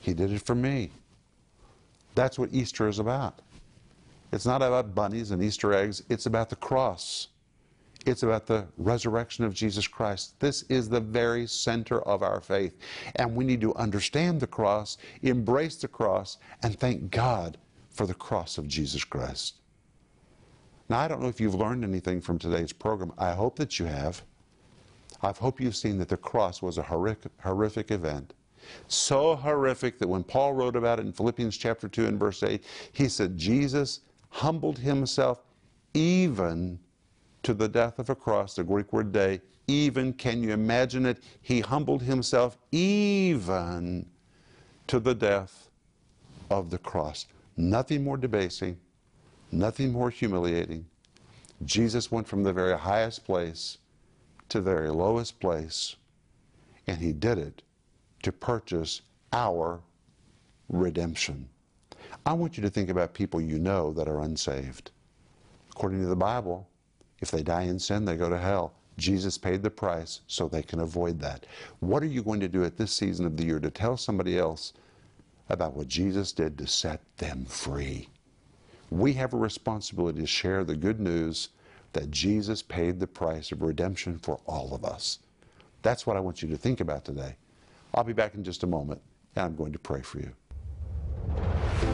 He 0.00 0.12
did 0.12 0.32
it 0.32 0.42
for 0.42 0.54
me. 0.54 0.90
That's 2.14 2.38
what 2.38 2.52
Easter 2.52 2.88
is 2.88 2.98
about. 2.98 3.40
It's 4.32 4.46
not 4.46 4.62
about 4.62 4.94
bunnies 4.94 5.30
and 5.30 5.42
Easter 5.42 5.72
eggs, 5.72 6.02
it's 6.08 6.26
about 6.26 6.50
the 6.50 6.56
cross. 6.56 7.28
It's 8.06 8.22
about 8.22 8.46
the 8.46 8.66
resurrection 8.76 9.44
of 9.44 9.54
Jesus 9.54 9.88
Christ. 9.88 10.38
This 10.38 10.62
is 10.64 10.88
the 10.88 11.00
very 11.00 11.46
center 11.46 12.02
of 12.02 12.22
our 12.22 12.40
faith. 12.40 12.76
And 13.16 13.34
we 13.34 13.44
need 13.44 13.62
to 13.62 13.74
understand 13.76 14.40
the 14.40 14.46
cross, 14.46 14.98
embrace 15.22 15.76
the 15.76 15.88
cross, 15.88 16.36
and 16.62 16.78
thank 16.78 17.10
God 17.10 17.56
for 17.90 18.06
the 18.06 18.14
cross 18.14 18.58
of 18.58 18.68
Jesus 18.68 19.04
Christ. 19.04 19.60
Now, 20.90 20.98
I 20.98 21.08
don't 21.08 21.22
know 21.22 21.28
if 21.28 21.40
you've 21.40 21.54
learned 21.54 21.82
anything 21.82 22.20
from 22.20 22.38
today's 22.38 22.72
program. 22.72 23.12
I 23.16 23.32
hope 23.32 23.56
that 23.56 23.78
you 23.78 23.86
have. 23.86 24.22
I 25.24 25.32
hope 25.32 25.60
you've 25.60 25.74
seen 25.74 25.98
that 25.98 26.08
the 26.10 26.18
cross 26.18 26.60
was 26.60 26.76
a 26.76 26.82
horrific, 26.82 27.32
horrific 27.42 27.90
event. 27.90 28.34
So 28.88 29.34
horrific 29.34 29.98
that 29.98 30.08
when 30.08 30.22
Paul 30.22 30.52
wrote 30.52 30.76
about 30.76 30.98
it 30.98 31.06
in 31.06 31.12
Philippians 31.12 31.56
chapter 31.56 31.88
2 31.88 32.06
and 32.06 32.20
verse 32.20 32.42
8, 32.42 32.62
he 32.92 33.08
said, 33.08 33.36
Jesus 33.38 34.00
humbled 34.28 34.78
himself 34.78 35.42
even 35.94 36.78
to 37.42 37.54
the 37.54 37.68
death 37.68 37.98
of 37.98 38.10
a 38.10 38.14
cross, 38.14 38.54
the 38.54 38.64
Greek 38.64 38.92
word 38.92 39.12
dei, 39.12 39.40
even, 39.66 40.12
can 40.12 40.42
you 40.42 40.52
imagine 40.52 41.06
it? 41.06 41.22
He 41.40 41.60
humbled 41.60 42.02
himself 42.02 42.58
even 42.70 44.06
to 44.88 45.00
the 45.00 45.14
death 45.14 45.70
of 46.50 46.68
the 46.68 46.78
cross. 46.78 47.26
Nothing 47.56 48.04
more 48.04 48.18
debasing, 48.18 48.78
nothing 49.50 49.90
more 49.90 50.10
humiliating. 50.10 50.84
Jesus 51.64 52.10
went 52.10 52.28
from 52.28 52.42
the 52.42 52.52
very 52.52 52.78
highest 52.78 53.24
place 53.24 53.78
to 54.54 54.60
the 54.60 54.70
very 54.70 54.88
lowest 54.88 55.40
place, 55.40 55.96
and 56.86 56.98
he 56.98 57.12
did 57.12 57.38
it 57.38 57.62
to 58.22 58.30
purchase 58.30 59.02
our 59.32 59.80
redemption. 60.68 61.48
I 62.24 62.34
want 62.34 62.56
you 62.56 62.62
to 62.62 62.70
think 62.70 62.88
about 62.88 63.14
people 63.14 63.40
you 63.40 63.58
know 63.58 63.92
that 63.94 64.06
are 64.06 64.20
unsaved. 64.20 64.92
According 65.72 66.02
to 66.02 66.06
the 66.06 66.14
Bible, 66.14 66.68
if 67.20 67.32
they 67.32 67.42
die 67.42 67.62
in 67.62 67.80
sin, 67.80 68.04
they 68.04 68.16
go 68.16 68.30
to 68.30 68.38
hell. 68.38 68.74
Jesus 68.96 69.36
paid 69.36 69.60
the 69.60 69.70
price 69.70 70.20
so 70.28 70.46
they 70.46 70.62
can 70.62 70.78
avoid 70.78 71.18
that. 71.18 71.46
What 71.80 72.04
are 72.04 72.06
you 72.06 72.22
going 72.22 72.38
to 72.38 72.48
do 72.48 72.62
at 72.62 72.76
this 72.76 72.92
season 72.92 73.26
of 73.26 73.36
the 73.36 73.44
year 73.44 73.58
to 73.58 73.70
tell 73.72 73.96
somebody 73.96 74.38
else 74.38 74.72
about 75.48 75.74
what 75.74 75.88
Jesus 75.88 76.30
did 76.30 76.56
to 76.58 76.68
set 76.68 77.00
them 77.16 77.44
free? 77.44 78.08
We 78.90 79.14
have 79.14 79.34
a 79.34 79.36
responsibility 79.36 80.20
to 80.20 80.28
share 80.28 80.62
the 80.62 80.76
good 80.76 81.00
news 81.00 81.48
that 81.94 82.10
Jesus 82.10 82.62
paid 82.62 83.00
the 83.00 83.06
price 83.06 83.50
of 83.50 83.62
redemption 83.62 84.18
for 84.18 84.38
all 84.46 84.74
of 84.74 84.84
us. 84.84 85.18
That's 85.82 86.06
what 86.06 86.16
I 86.16 86.20
want 86.20 86.42
you 86.42 86.48
to 86.48 86.56
think 86.56 86.80
about 86.80 87.04
today. 87.04 87.36
I'll 87.94 88.04
be 88.04 88.12
back 88.12 88.34
in 88.34 88.44
just 88.44 88.62
a 88.62 88.66
moment, 88.66 89.00
and 89.36 89.44
I'm 89.44 89.56
going 89.56 89.72
to 89.72 89.78
pray 89.78 90.02
for 90.02 90.18
you. 90.18 90.32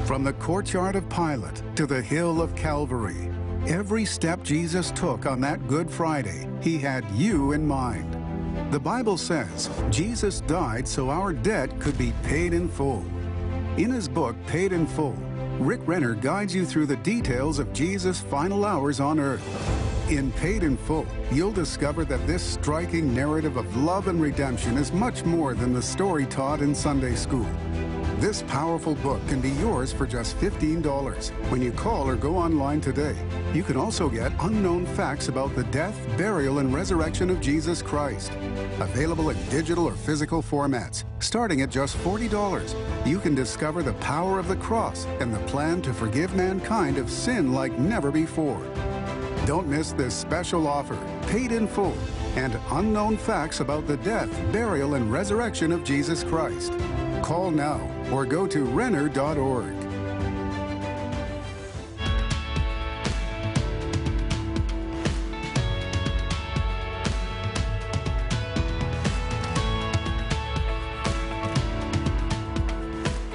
From 0.07 0.25
the 0.25 0.33
courtyard 0.35 0.97
of 0.97 1.09
Pilate 1.09 1.63
to 1.77 1.87
the 1.87 2.03
hill 2.03 2.43
of 2.43 2.55
Calvary, 2.57 3.31
every 3.67 4.05
step 4.05 4.43
Jesus 4.43 4.91
took 4.93 5.27
on 5.27 5.41
that 5.43 5.69
Good 5.69 5.91
Friday, 5.91 6.49
he 6.61 6.79
had 6.79 7.09
you 7.13 7.53
in 7.53 7.67
mind. 7.67 8.17
The 8.73 8.81
Bible 8.81 9.17
says 9.17 9.71
Jesus 9.91 10.41
died 10.43 10.87
so 10.87 11.11
our 11.11 11.33
debt 11.33 11.79
could 11.81 11.99
be 11.99 12.13
paid 12.23 12.53
in 12.53 12.69
full. 12.69 13.05
In 13.77 13.91
his 13.91 14.09
book, 14.09 14.37
Paid 14.47 14.73
in 14.73 14.87
Full, 14.87 15.17
Rick 15.59 15.81
Renner 15.87 16.15
guides 16.15 16.55
you 16.55 16.67
through 16.67 16.87
the 16.87 16.97
details 16.97 17.59
of 17.59 17.73
Jesus' 17.73 18.21
final 18.21 18.65
hours 18.65 19.01
on 19.01 19.19
earth. 19.19 19.90
In 20.11 20.33
Paid 20.33 20.65
in 20.65 20.77
Full, 20.77 21.07
you'll 21.31 21.53
discover 21.53 22.05
that 22.07 22.27
this 22.27 22.43
striking 22.43 23.15
narrative 23.15 23.57
of 23.57 23.77
love 23.77 24.09
and 24.09 24.21
redemption 24.21 24.77
is 24.77 24.91
much 24.91 25.25
more 25.25 25.55
than 25.55 25.73
the 25.73 25.81
story 25.81 26.27
taught 26.27 26.63
in 26.63 26.75
Sunday 26.75 27.15
school. 27.15 27.49
This 28.19 28.43
powerful 28.43 28.97
book 28.97 29.25
can 29.29 29.41
be 29.41 29.51
yours 29.51 29.93
for 29.93 30.09
just 30.09 30.37
$15 30.39 31.31
when 31.49 31.63
you 31.63 31.71
call 31.71 32.09
or 32.09 32.17
go 32.17 32.37
online 32.37 32.81
today. 32.81 33.15
You 33.55 33.63
can 33.63 33.77
also 33.77 34.09
get 34.09 34.33
unknown 34.41 34.85
facts 34.85 35.29
about 35.29 35.55
the 35.55 35.63
death, 35.65 35.97
burial, 36.19 36.59
and 36.59 36.75
resurrection 36.75 37.31
of 37.31 37.41
Jesus 37.41 37.81
Christ. 37.81 38.33
Available 38.81 39.31
in 39.31 39.37
digital 39.49 39.87
or 39.87 39.95
physical 39.95 40.43
formats, 40.43 41.05
starting 41.21 41.63
at 41.63 41.71
just 41.71 41.97
$40. 41.99 43.07
You 43.07 43.21
can 43.21 43.37
discover 43.37 43.85
the 43.85 43.95
power 43.95 44.41
of 44.41 44.49
the 44.49 44.57
cross 44.57 45.05
and 45.21 45.33
the 45.33 45.47
plan 45.47 45.81
to 45.83 45.95
forgive 45.95 46.35
mankind 46.35 46.99
of 46.99 47.09
sin 47.09 47.53
like 47.53 47.79
never 47.79 48.11
before. 48.11 48.61
Don't 49.47 49.67
miss 49.67 49.93
this 49.93 50.15
special 50.15 50.69
offer, 50.69 50.99
paid 51.27 51.51
in 51.51 51.67
full, 51.67 51.97
and 52.37 52.59
unknown 52.73 53.17
facts 53.17 53.61
about 53.61 53.87
the 53.87 53.97
death, 53.99 54.31
burial, 54.53 54.95
and 54.95 55.11
resurrection 55.11 55.73
of 55.73 55.83
Jesus 55.83 56.23
Christ. 56.23 56.73
Call 57.23 57.51
now 57.51 57.81
or 58.13 58.27
go 58.27 58.47
to 58.47 58.65
Renner.org. 58.65 59.75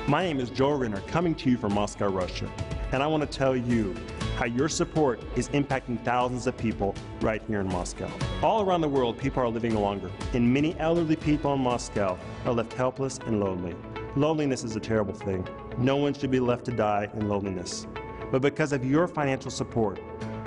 My 0.08 0.24
name 0.24 0.40
is 0.40 0.52
Joel 0.52 0.78
Renner, 0.78 1.02
coming 1.08 1.34
to 1.36 1.50
you 1.50 1.58
from 1.58 1.74
Moscow, 1.74 2.08
Russia, 2.08 2.50
and 2.92 3.02
I 3.02 3.08
want 3.08 3.30
to 3.30 3.38
tell 3.38 3.56
you 3.56 3.96
how 4.36 4.46
your 4.46 4.68
support 4.68 5.22
is 5.38 5.48
impacting 5.50 6.04
thousands 6.04 6.46
of 6.46 6.58
people 6.58 6.94
right 7.22 7.42
here 7.48 7.62
in 7.62 7.68
Moscow. 7.68 8.12
All 8.44 8.62
around 8.62 8.82
the 8.82 8.90
world, 8.90 9.18
people 9.18 9.42
are 9.42 9.48
living 9.48 9.76
longer, 9.76 10.12
and 10.34 10.54
many 10.54 10.78
elderly 10.78 11.16
people 11.16 11.54
in 11.54 11.62
Moscow 11.62 12.18
are 12.46 12.54
left 12.54 12.74
helpless 12.74 13.18
and 13.26 13.40
lonely. 13.40 13.76
Loneliness 14.18 14.66
is 14.66 14.76
a 14.76 14.80
terrible 14.80 15.14
thing. 15.14 15.48
No 15.78 15.96
one 15.96 16.14
should 16.14 16.32
be 16.32 16.42
left 16.42 16.66
to 16.66 16.72
die 16.72 17.10
in 17.14 17.30
loneliness. 17.30 17.88
But 18.30 18.42
because 18.42 18.74
of 18.74 18.84
your 18.84 19.08
financial 19.08 19.52
support, 19.52 20.02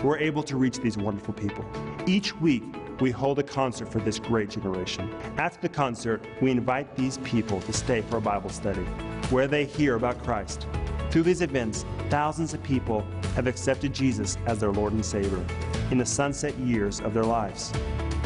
we're 0.05 0.19
able 0.19 0.43
to 0.43 0.57
reach 0.59 0.79
these 0.81 0.99
wonderful 0.99 1.33
people. 1.33 1.65
Each 2.07 2.37
week, 2.37 2.65
we 3.01 3.11
hold 3.11 3.39
a 3.39 3.43
concert 3.43 3.91
for 3.91 4.01
this 4.01 4.19
great 4.19 4.51
generation. 4.51 5.11
After 5.39 5.61
the 5.63 5.69
concert, 5.69 6.23
we 6.43 6.51
invite 6.51 6.95
these 6.95 7.19
people 7.19 7.61
to 7.63 7.73
stay 7.73 8.03
for 8.03 8.19
a 8.19 8.21
Bible 8.21 8.51
study 8.51 8.85
where 9.31 9.47
they 9.47 9.65
hear 9.65 9.95
about 9.95 10.23
Christ. 10.23 10.67
Through 11.11 11.23
these 11.23 11.41
events, 11.41 11.87
thousands 12.11 12.53
of 12.53 12.63
people 12.63 13.07
have 13.39 13.47
accepted 13.47 13.93
Jesus 13.93 14.37
as 14.47 14.59
their 14.59 14.73
Lord 14.73 14.93
and 14.95 15.07
Savior. 15.07 15.45
in 15.93 15.99
the 15.99 16.05
sunset 16.05 16.59
years 16.59 16.99
of 17.01 17.15
their 17.15 17.23
lives. 17.23 17.73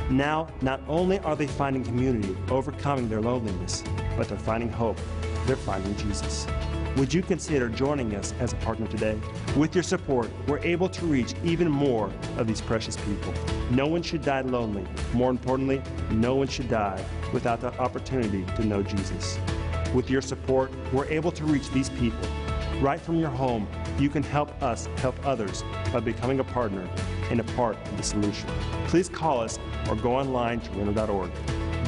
Now, 0.08 0.48
not 0.62 0.80
only 0.88 1.18
are 1.18 1.36
they 1.36 1.46
finding 1.46 1.84
community, 1.84 2.34
overcoming 2.48 3.10
their 3.10 3.20
loneliness, 3.20 3.84
but 4.16 4.26
they're 4.26 4.38
finding 4.38 4.72
hope. 4.72 4.98
They're 5.46 5.54
finding 5.54 5.94
Jesus. 5.96 6.46
Would 6.96 7.12
you 7.12 7.20
consider 7.20 7.68
joining 7.68 8.14
us 8.14 8.32
as 8.40 8.54
a 8.54 8.56
partner 8.56 8.86
today? 8.86 9.20
With 9.54 9.74
your 9.74 9.84
support, 9.84 10.30
we're 10.48 10.60
able 10.60 10.88
to 10.88 11.04
reach 11.04 11.34
even 11.44 11.70
more 11.70 12.10
of 12.38 12.46
these 12.46 12.62
precious 12.62 12.96
people. 12.96 13.34
No 13.70 13.86
one 13.86 14.02
should 14.02 14.22
die 14.22 14.40
lonely. 14.40 14.86
More 15.12 15.30
importantly, 15.30 15.82
no 16.10 16.36
one 16.36 16.48
should 16.48 16.70
die 16.70 17.04
without 17.34 17.60
the 17.60 17.78
opportunity 17.78 18.46
to 18.56 18.64
know 18.64 18.82
Jesus. 18.82 19.38
With 19.94 20.08
your 20.08 20.22
support, 20.22 20.72
we're 20.90 21.06
able 21.06 21.32
to 21.32 21.44
reach 21.44 21.70
these 21.70 21.90
people. 21.90 22.26
Right 22.80 23.00
from 23.00 23.20
your 23.20 23.30
home, 23.30 23.68
you 23.98 24.08
can 24.08 24.22
help 24.22 24.62
us 24.62 24.86
help 24.96 25.14
others 25.26 25.62
by 25.92 26.00
becoming 26.00 26.40
a 26.40 26.44
partner 26.44 26.88
and 27.30 27.40
a 27.40 27.44
part 27.54 27.76
of 27.76 27.96
the 27.96 28.02
solution. 28.02 28.48
Please 28.86 29.08
call 29.08 29.40
us 29.40 29.58
or 29.88 29.96
go 29.96 30.16
online 30.16 30.60
to 30.60 30.70
renner.org. 30.72 31.30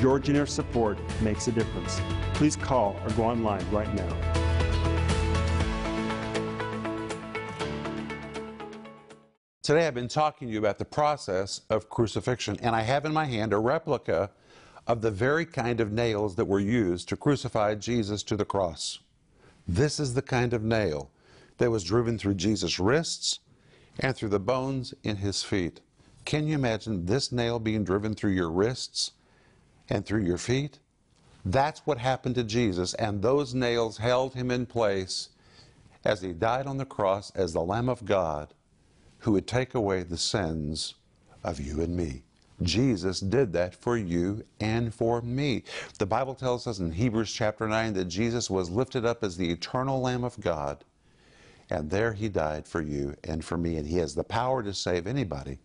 Your 0.00 0.18
generous 0.18 0.52
support 0.52 0.98
makes 1.22 1.48
a 1.48 1.52
difference. 1.52 2.00
Please 2.34 2.56
call 2.56 2.96
or 3.04 3.10
go 3.10 3.24
online 3.24 3.64
right 3.70 3.92
now. 3.94 4.44
Today 9.62 9.86
I've 9.86 9.94
been 9.94 10.08
talking 10.08 10.48
to 10.48 10.52
you 10.52 10.58
about 10.58 10.78
the 10.78 10.84
process 10.84 11.62
of 11.70 11.88
crucifixion, 11.88 12.58
and 12.60 12.76
I 12.76 12.82
have 12.82 13.06
in 13.06 13.14
my 13.14 13.24
hand 13.24 13.54
a 13.54 13.58
replica 13.58 14.30
of 14.86 15.00
the 15.00 15.10
very 15.10 15.46
kind 15.46 15.80
of 15.80 15.90
nails 15.90 16.36
that 16.36 16.44
were 16.44 16.60
used 16.60 17.08
to 17.08 17.16
crucify 17.16 17.74
Jesus 17.74 18.22
to 18.24 18.36
the 18.36 18.44
cross. 18.44 18.98
This 19.66 19.98
is 19.98 20.12
the 20.12 20.20
kind 20.20 20.52
of 20.52 20.62
nail 20.62 21.10
that 21.58 21.70
was 21.70 21.84
driven 21.84 22.18
through 22.18 22.34
Jesus' 22.34 22.78
wrists 22.78 23.40
and 24.00 24.16
through 24.16 24.30
the 24.30 24.40
bones 24.40 24.94
in 25.02 25.16
his 25.16 25.42
feet. 25.42 25.80
Can 26.24 26.46
you 26.46 26.54
imagine 26.54 27.06
this 27.06 27.30
nail 27.30 27.58
being 27.58 27.84
driven 27.84 28.14
through 28.14 28.32
your 28.32 28.50
wrists 28.50 29.12
and 29.88 30.04
through 30.04 30.24
your 30.24 30.38
feet? 30.38 30.78
That's 31.44 31.80
what 31.84 31.98
happened 31.98 32.34
to 32.36 32.44
Jesus, 32.44 32.94
and 32.94 33.20
those 33.20 33.54
nails 33.54 33.98
held 33.98 34.34
him 34.34 34.50
in 34.50 34.64
place 34.64 35.28
as 36.04 36.22
he 36.22 36.32
died 36.32 36.66
on 36.66 36.78
the 36.78 36.84
cross 36.84 37.30
as 37.32 37.52
the 37.52 37.60
Lamb 37.60 37.88
of 37.88 38.04
God 38.04 38.54
who 39.18 39.32
would 39.32 39.46
take 39.46 39.74
away 39.74 40.02
the 40.02 40.18
sins 40.18 40.94
of 41.42 41.60
you 41.60 41.80
and 41.80 41.96
me. 41.96 42.22
Jesus 42.62 43.20
did 43.20 43.52
that 43.54 43.74
for 43.74 43.96
you 43.96 44.44
and 44.60 44.94
for 44.94 45.20
me. 45.22 45.64
The 45.98 46.06
Bible 46.06 46.34
tells 46.34 46.66
us 46.66 46.78
in 46.78 46.92
Hebrews 46.92 47.32
chapter 47.32 47.66
9 47.66 47.94
that 47.94 48.04
Jesus 48.04 48.48
was 48.48 48.70
lifted 48.70 49.04
up 49.04 49.24
as 49.24 49.36
the 49.36 49.50
eternal 49.50 50.00
Lamb 50.00 50.24
of 50.24 50.38
God, 50.40 50.84
and 51.70 51.90
there 51.90 52.12
he 52.12 52.28
died 52.28 52.66
for 52.66 52.80
you 52.80 53.14
and 53.24 53.44
for 53.44 53.56
me, 53.56 53.76
and 53.76 53.86
he 53.86 53.98
has 53.98 54.14
the 54.14 54.24
power 54.24 54.62
to 54.62 54.74
save 54.74 55.06
anybody 55.06 55.58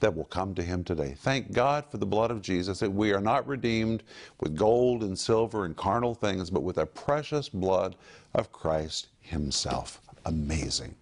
that 0.00 0.14
will 0.14 0.24
come 0.24 0.54
to 0.54 0.62
him 0.62 0.84
today. 0.84 1.14
Thank 1.16 1.52
God 1.52 1.86
for 1.90 1.96
the 1.96 2.06
blood 2.06 2.30
of 2.30 2.42
Jesus 2.42 2.80
that 2.80 2.92
we 2.92 3.12
are 3.12 3.20
not 3.20 3.46
redeemed 3.46 4.02
with 4.40 4.56
gold 4.56 5.02
and 5.02 5.18
silver 5.18 5.64
and 5.64 5.76
carnal 5.76 6.14
things, 6.14 6.50
but 6.50 6.62
with 6.62 6.76
the 6.76 6.86
precious 6.86 7.48
blood 7.48 7.96
of 8.34 8.52
Christ 8.52 9.08
himself. 9.20 10.00
Amazing. 10.26 10.94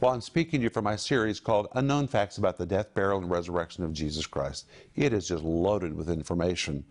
Well, 0.00 0.12
I'm 0.12 0.20
speaking 0.20 0.60
to 0.60 0.64
you 0.64 0.70
from 0.70 0.84
my 0.84 0.96
series 0.96 1.40
called 1.40 1.68
Unknown 1.74 2.08
Facts 2.08 2.38
About 2.38 2.56
the 2.56 2.66
Death, 2.66 2.92
Burial, 2.94 3.20
and 3.20 3.30
Resurrection 3.30 3.84
of 3.84 3.92
Jesus 3.92 4.26
Christ. 4.26 4.66
It 4.96 5.12
is 5.12 5.28
just 5.28 5.44
loaded 5.44 5.94
with 5.94 6.10
information 6.10 6.84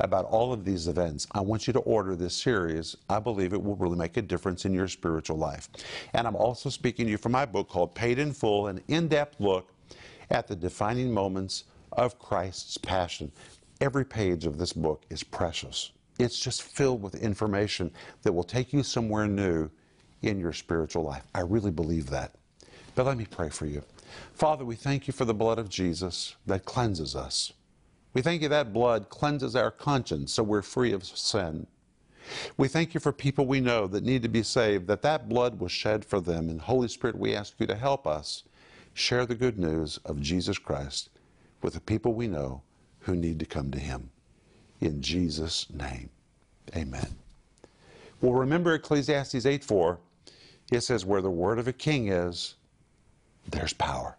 about 0.00 0.24
all 0.26 0.52
of 0.52 0.64
these 0.64 0.88
events. 0.88 1.26
I 1.32 1.40
want 1.40 1.66
you 1.66 1.72
to 1.74 1.80
order 1.80 2.16
this 2.16 2.34
series. 2.34 2.96
I 3.08 3.18
believe 3.18 3.52
it 3.52 3.62
will 3.62 3.76
really 3.76 3.96
make 3.96 4.16
a 4.16 4.22
difference 4.22 4.64
in 4.64 4.74
your 4.74 4.88
spiritual 4.88 5.36
life. 5.36 5.68
And 6.14 6.26
I'm 6.26 6.36
also 6.36 6.68
speaking 6.70 7.06
to 7.06 7.10
you 7.10 7.18
from 7.18 7.32
my 7.32 7.46
book 7.46 7.68
called 7.68 7.94
Paid 7.94 8.18
in 8.18 8.32
Full, 8.32 8.68
an 8.68 8.82
in 8.88 9.08
depth 9.08 9.40
look 9.40 9.72
at 10.30 10.46
the 10.46 10.56
defining 10.56 11.12
moments 11.12 11.64
of 11.92 12.18
Christ's 12.18 12.78
passion. 12.78 13.30
Every 13.80 14.04
page 14.04 14.46
of 14.46 14.58
this 14.58 14.72
book 14.72 15.04
is 15.10 15.22
precious. 15.22 15.92
It's 16.18 16.38
just 16.38 16.62
filled 16.62 17.02
with 17.02 17.14
information 17.14 17.90
that 18.22 18.32
will 18.32 18.44
take 18.44 18.72
you 18.72 18.82
somewhere 18.82 19.26
new 19.26 19.70
in 20.22 20.38
your 20.38 20.52
spiritual 20.52 21.02
life. 21.04 21.24
I 21.34 21.40
really 21.40 21.70
believe 21.70 22.10
that. 22.10 22.34
But 22.94 23.06
let 23.06 23.16
me 23.16 23.26
pray 23.30 23.48
for 23.48 23.66
you. 23.66 23.82
Father, 24.34 24.64
we 24.64 24.76
thank 24.76 25.06
you 25.06 25.12
for 25.12 25.24
the 25.24 25.34
blood 25.34 25.58
of 25.58 25.68
Jesus 25.68 26.36
that 26.46 26.64
cleanses 26.64 27.16
us. 27.16 27.52
We 28.12 28.22
thank 28.22 28.42
you 28.42 28.48
that 28.48 28.72
blood 28.72 29.08
cleanses 29.08 29.54
our 29.54 29.70
conscience 29.70 30.32
so 30.32 30.42
we're 30.42 30.62
free 30.62 30.92
of 30.92 31.04
sin. 31.04 31.66
We 32.56 32.68
thank 32.68 32.94
you 32.94 33.00
for 33.00 33.12
people 33.12 33.46
we 33.46 33.60
know 33.60 33.86
that 33.86 34.04
need 34.04 34.22
to 34.22 34.28
be 34.28 34.42
saved, 34.42 34.86
that 34.88 35.02
that 35.02 35.28
blood 35.28 35.60
was 35.60 35.72
shed 35.72 36.04
for 36.04 36.20
them. 36.20 36.48
And 36.48 36.60
Holy 36.60 36.88
Spirit, 36.88 37.18
we 37.18 37.34
ask 37.34 37.54
you 37.58 37.66
to 37.66 37.74
help 37.74 38.06
us 38.06 38.44
share 38.94 39.26
the 39.26 39.34
good 39.34 39.58
news 39.58 39.98
of 40.04 40.20
Jesus 40.20 40.58
Christ 40.58 41.10
with 41.62 41.74
the 41.74 41.80
people 41.80 42.14
we 42.14 42.28
know 42.28 42.62
who 43.00 43.16
need 43.16 43.38
to 43.38 43.46
come 43.46 43.70
to 43.70 43.78
him. 43.78 44.10
In 44.80 45.02
Jesus' 45.02 45.66
name, 45.70 46.10
amen. 46.76 47.16
Well, 48.20 48.32
remember 48.32 48.74
Ecclesiastes 48.74 49.46
8 49.46 49.64
4 49.64 49.98
it 50.70 50.82
says, 50.82 51.04
where 51.04 51.20
the 51.20 51.30
word 51.30 51.58
of 51.58 51.66
a 51.66 51.72
king 51.72 52.08
is, 52.08 52.54
there's 53.48 53.72
power. 53.72 54.16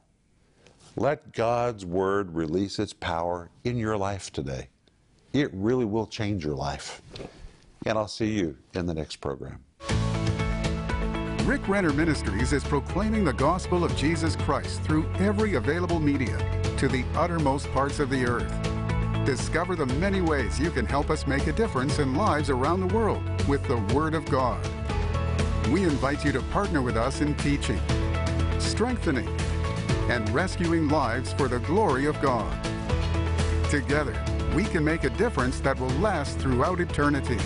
Let 0.95 1.32
God's 1.34 1.86
word 1.86 2.36
release 2.36 2.80
its 2.80 2.93
power 2.93 3.49
in 3.63 3.77
your 3.77 3.97
life 3.97 4.32
today. 4.32 4.69
It 5.34 5.49
really 5.54 5.86
will 5.86 6.06
change 6.06 6.43
your 6.43 6.56
life. 6.56 7.01
And 7.86 7.97
I'll 7.97 8.08
see 8.08 8.32
you 8.32 8.58
in 8.73 8.86
the 8.86 8.93
next 8.93 9.17
program. 9.17 9.63
Rick 11.45 11.67
Renner 11.67 11.93
Ministries 11.93 12.54
is 12.54 12.63
proclaiming 12.63 13.23
the 13.23 13.34
gospel 13.34 13.84
of 13.84 13.95
Jesus 13.95 14.36
Christ 14.36 14.82
through 14.84 15.12
every 15.15 15.56
available 15.56 15.99
media 15.99 16.38
to 16.77 16.88
the 16.88 17.04
uttermost 17.15 17.71
parts 17.71 17.99
of 17.99 18.10
the 18.10 18.25
earth. 18.25 18.54
Discover 19.25 19.75
the 19.75 19.86
many 19.86 20.21
ways 20.21 20.60
you 20.60 20.71
can 20.71 20.86
help 20.86 21.10
us 21.10 21.25
make 21.25 21.47
a 21.47 21.54
difference 21.54 21.99
in 21.99 22.15
lives 22.15 22.49
around 22.49 22.82
the 22.82 22.93
world 22.93 23.23
with 23.47 23.65
the 23.67 23.77
Word 23.93 24.13
of 24.13 24.25
God 24.25 24.65
we 25.71 25.84
invite 25.84 26.25
you 26.25 26.34
to 26.34 26.41
partner 26.43 26.82
with 26.82 26.97
us 26.97 27.21
in 27.21 27.34
teaching, 27.36 27.80
strengthening, 28.60 29.30
and 30.10 30.28
rescuing 30.30 30.88
lives 30.88 31.34
for 31.34 31.48
the 31.48 31.60
glory 31.60 32.06
of 32.06 32.20
God. 32.22 32.52
Together, 33.70 34.16
we 34.56 34.64
can 34.66 34.84
make 34.84 35.04
a 35.04 35.10
difference 35.12 35.60
that 35.62 35.80
will 35.80 35.90
last 36.00 36.38
throughout 36.40 36.80
eternity. 36.80 37.38